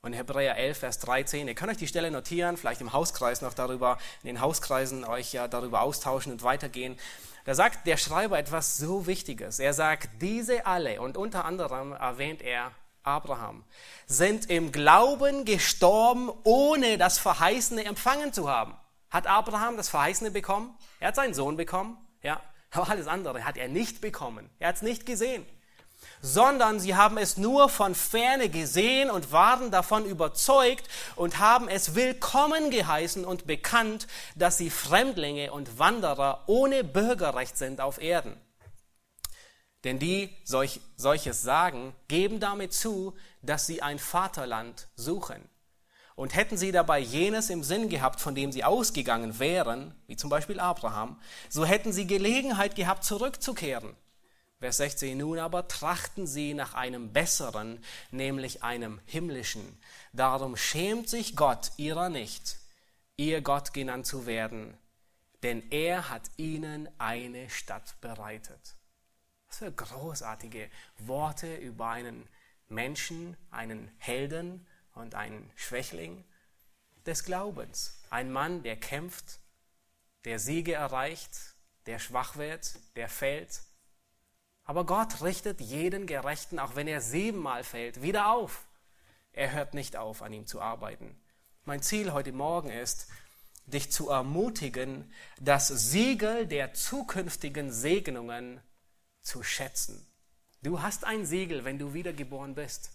[0.00, 3.54] Und Hebräer 11, Vers 13, ihr könnt euch die Stelle notieren, vielleicht im Hauskreis noch
[3.54, 6.96] darüber, in den Hauskreisen euch ja darüber austauschen und weitergehen.
[7.44, 9.58] Da sagt der Schreiber etwas so Wichtiges.
[9.58, 12.70] Er sagt, diese alle, und unter anderem erwähnt er
[13.02, 13.64] Abraham,
[14.06, 18.74] sind im Glauben gestorben, ohne das Verheißene empfangen zu haben.
[19.10, 20.76] Hat Abraham das Verheißene bekommen?
[21.00, 22.40] Er hat seinen Sohn bekommen, ja,
[22.70, 24.50] aber alles andere hat er nicht bekommen.
[24.58, 25.46] Er hat es nicht gesehen.
[26.20, 31.94] sondern sie haben es nur von ferne gesehen und waren davon überzeugt und haben es
[31.94, 34.06] willkommen geheißen und bekannt,
[34.36, 38.40] dass sie Fremdlinge und Wanderer ohne Bürgerrecht sind auf Erden.
[39.84, 45.48] Denn die solch, solches sagen, geben damit zu, dass sie ein Vaterland suchen.
[46.18, 50.30] Und hätten sie dabei jenes im Sinn gehabt, von dem sie ausgegangen wären, wie zum
[50.30, 53.94] Beispiel Abraham, so hätten sie Gelegenheit gehabt, zurückzukehren.
[54.58, 57.78] Vers 16, nun aber trachten sie nach einem besseren,
[58.10, 59.78] nämlich einem himmlischen.
[60.12, 62.56] Darum schämt sich Gott ihrer nicht,
[63.16, 64.76] ihr Gott genannt zu werden,
[65.44, 68.74] denn er hat ihnen eine Stadt bereitet.
[69.46, 72.28] Was für großartige Worte über einen
[72.68, 74.66] Menschen, einen Helden
[74.98, 76.24] und einen Schwächling
[77.06, 78.02] des Glaubens.
[78.10, 79.40] Ein Mann, der kämpft,
[80.24, 81.54] der Siege erreicht,
[81.86, 83.62] der schwach wird, der fällt
[84.68, 88.66] aber Gott richtet jeden Gerechten, auch wenn er siebenmal fällt, wieder auf.
[89.32, 91.18] Er hört nicht auf, an ihm zu arbeiten.
[91.64, 93.08] Mein Ziel heute Morgen ist,
[93.64, 98.60] dich zu ermutigen, das Siegel der zukünftigen Segnungen
[99.22, 100.06] zu schätzen.
[100.62, 102.90] Du hast ein Siegel, wenn du wiedergeboren bist.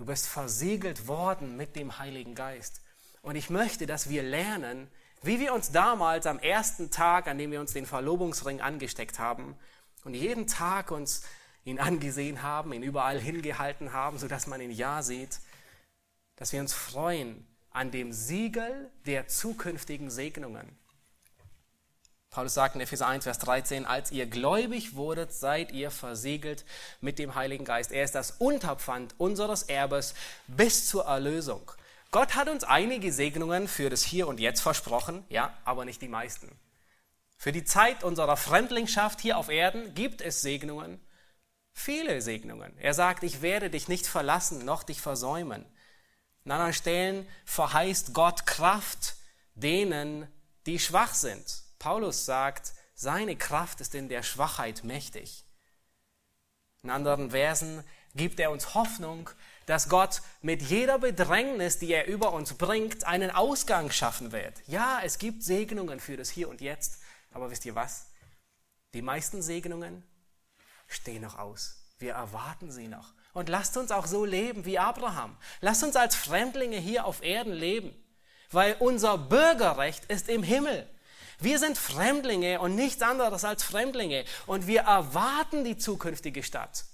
[0.00, 2.80] Du bist versiegelt worden mit dem Heiligen Geist.
[3.20, 4.88] Und ich möchte, dass wir lernen,
[5.20, 9.58] wie wir uns damals am ersten Tag, an dem wir uns den Verlobungsring angesteckt haben,
[10.04, 11.24] und jeden Tag uns
[11.64, 15.38] ihn angesehen haben, ihn überall hingehalten haben, sodass man ihn ja sieht,
[16.36, 20.79] dass wir uns freuen an dem Siegel der zukünftigen Segnungen.
[22.30, 26.64] Paulus sagt in Epheser 1, Vers 13, als ihr gläubig wurdet, seid ihr versiegelt
[27.00, 27.90] mit dem Heiligen Geist.
[27.90, 30.14] Er ist das Unterpfand unseres Erbes
[30.46, 31.72] bis zur Erlösung.
[32.12, 36.08] Gott hat uns einige Segnungen für das Hier und Jetzt versprochen, ja, aber nicht die
[36.08, 36.56] meisten.
[37.36, 41.00] Für die Zeit unserer Fremdlingschaft hier auf Erden gibt es Segnungen,
[41.72, 42.78] viele Segnungen.
[42.78, 45.64] Er sagt, ich werde dich nicht verlassen, noch dich versäumen.
[46.44, 49.16] An anderen Stellen verheißt Gott Kraft
[49.56, 50.28] denen,
[50.66, 51.64] die schwach sind.
[51.80, 55.44] Paulus sagt, seine Kraft ist in der Schwachheit mächtig.
[56.82, 57.82] In anderen Versen
[58.14, 59.30] gibt er uns Hoffnung,
[59.66, 64.54] dass Gott mit jeder Bedrängnis, die er über uns bringt, einen Ausgang schaffen wird.
[64.66, 67.00] Ja, es gibt Segnungen für das Hier und Jetzt,
[67.32, 68.06] aber wisst ihr was?
[68.92, 70.02] Die meisten Segnungen
[70.86, 71.76] stehen noch aus.
[71.98, 73.14] Wir erwarten sie noch.
[73.32, 75.36] Und lasst uns auch so leben wie Abraham.
[75.60, 77.94] Lasst uns als Fremdlinge hier auf Erden leben,
[78.50, 80.86] weil unser Bürgerrecht ist im Himmel.
[81.40, 86.84] Wir sind Fremdlinge und nichts anderes als Fremdlinge und wir erwarten die zukünftige Stadt.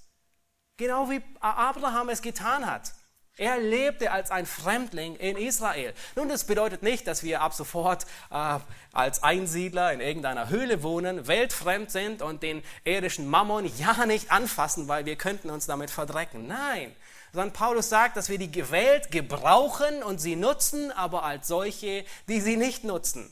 [0.77, 2.93] Genau wie Abraham es getan hat.
[3.37, 5.93] Er lebte als ein Fremdling in Israel.
[6.15, 8.57] Nun, das bedeutet nicht, dass wir ab sofort äh,
[8.93, 14.87] als Einsiedler in irgendeiner Höhle wohnen, weltfremd sind und den irdischen Mammon ja nicht anfassen,
[14.87, 16.47] weil wir könnten uns damit verdrecken.
[16.47, 16.95] Nein,
[17.31, 22.41] sondern Paulus sagt, dass wir die Welt gebrauchen und sie nutzen, aber als solche, die
[22.41, 23.31] sie nicht nutzen.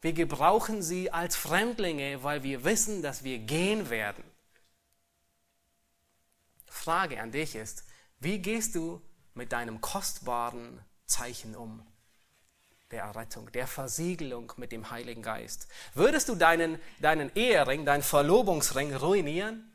[0.00, 4.22] Wir gebrauchen sie als Fremdlinge, weil wir wissen, dass wir gehen werden.
[6.66, 7.84] Frage an dich ist,
[8.20, 9.02] wie gehst du
[9.34, 11.84] mit deinem kostbaren Zeichen um?
[12.90, 15.68] Der Errettung, der Versiegelung mit dem Heiligen Geist.
[15.94, 19.67] Würdest du deinen, deinen Ehering, deinen Verlobungsring ruinieren?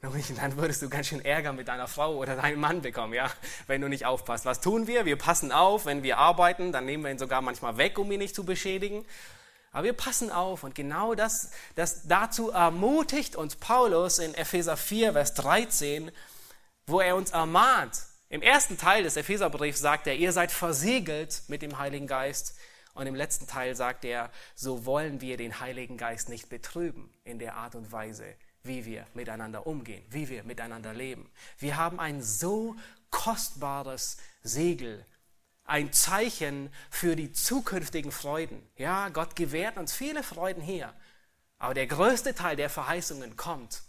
[0.00, 3.30] Dann würdest du ganz schön Ärger mit deiner Frau oder deinem Mann bekommen, ja,
[3.66, 4.44] wenn du nicht aufpasst.
[4.44, 5.04] Was tun wir?
[5.04, 8.18] Wir passen auf, wenn wir arbeiten, dann nehmen wir ihn sogar manchmal weg, um ihn
[8.18, 9.04] nicht zu beschädigen.
[9.72, 15.12] Aber wir passen auf und genau das, das dazu ermutigt uns Paulus in Epheser 4,
[15.12, 16.10] Vers 13,
[16.86, 17.98] wo er uns ermahnt.
[18.28, 22.56] Im ersten Teil des Epheserbriefs sagt er, ihr seid versiegelt mit dem Heiligen Geist.
[22.94, 27.38] Und im letzten Teil sagt er, so wollen wir den Heiligen Geist nicht betrüben in
[27.38, 28.24] der Art und Weise,
[28.66, 31.30] wie wir miteinander umgehen, wie wir miteinander leben.
[31.58, 32.76] Wir haben ein so
[33.10, 35.04] kostbares Segel,
[35.64, 38.62] ein Zeichen für die zukünftigen Freuden.
[38.76, 40.92] Ja, Gott gewährt uns viele Freuden hier,
[41.58, 43.82] aber der größte Teil der Verheißungen kommt.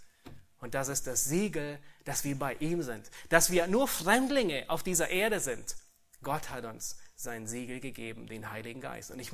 [0.60, 4.82] Und das ist das Siegel dass wir bei ihm sind, dass wir nur Fremdlinge auf
[4.82, 5.76] dieser Erde sind.
[6.24, 9.12] Gott hat uns sein Siegel gegeben, den Heiligen Geist.
[9.12, 9.32] Und ich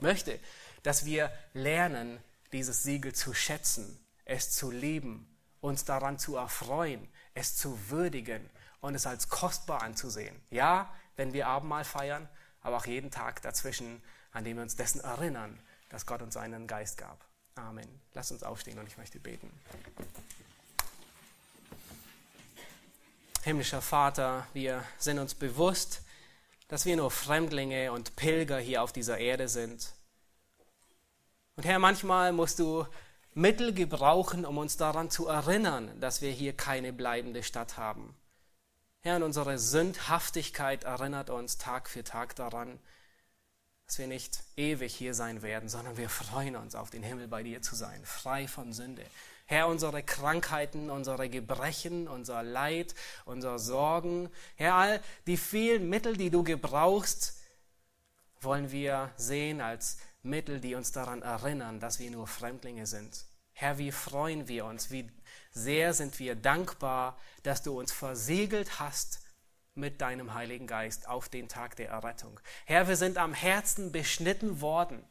[0.00, 0.38] möchte,
[0.82, 2.18] dass wir lernen,
[2.52, 5.26] dieses Siegel zu schätzen, es zu lieben,
[5.60, 8.50] uns daran zu erfreuen, es zu würdigen
[8.80, 10.36] und es als kostbar anzusehen.
[10.50, 12.28] Ja, wenn wir Abendmahl feiern,
[12.60, 14.02] aber auch jeden Tag dazwischen,
[14.32, 15.58] an dem wir uns dessen erinnern,
[15.88, 17.24] dass Gott uns einen Geist gab.
[17.54, 17.88] Amen.
[18.12, 19.50] Lass uns aufstehen und ich möchte beten.
[23.44, 26.02] Himmlischer Vater, wir sind uns bewusst,
[26.68, 29.92] dass wir nur Fremdlinge und Pilger hier auf dieser Erde sind.
[31.54, 32.86] Und Herr, manchmal musst du
[33.36, 38.16] Mittel gebrauchen, um uns daran zu erinnern, dass wir hier keine bleibende Stadt haben.
[39.02, 42.78] Herr, und unsere Sündhaftigkeit erinnert uns Tag für Tag daran,
[43.84, 47.42] dass wir nicht ewig hier sein werden, sondern wir freuen uns auf den Himmel bei
[47.42, 49.04] dir zu sein, frei von Sünde.
[49.44, 52.94] Herr, unsere Krankheiten, unsere Gebrechen, unser Leid,
[53.26, 57.36] unsere Sorgen, Herr, all die vielen Mittel, die du gebrauchst,
[58.40, 63.25] wollen wir sehen als Mittel, die uns daran erinnern, dass wir nur Fremdlinge sind.
[63.58, 65.10] Herr, wie freuen wir uns, wie
[65.50, 69.22] sehr sind wir dankbar, dass du uns versiegelt hast
[69.74, 72.38] mit deinem Heiligen Geist auf den Tag der Errettung.
[72.66, 75.02] Herr, wir sind am Herzen beschnitten worden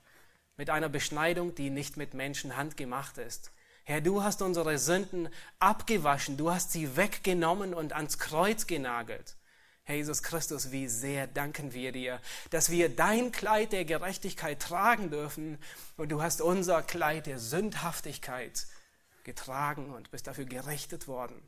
[0.58, 3.52] mit einer Beschneidung, die nicht mit Menschenhand gemacht ist.
[3.84, 5.28] Herr, du hast unsere Sünden
[5.58, 9.38] abgewaschen, du hast sie weggenommen und ans Kreuz genagelt.
[9.88, 12.19] Herr Jesus Christus, wie sehr danken wir dir,
[12.49, 15.59] dass wir dein Kleid der Gerechtigkeit tragen dürfen
[15.95, 18.65] und du hast unser Kleid der Sündhaftigkeit
[19.23, 21.39] getragen und bist dafür gerichtet worden.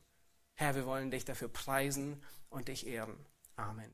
[0.54, 3.16] Herr, wir wollen dich dafür preisen und dich ehren.
[3.56, 3.92] Amen.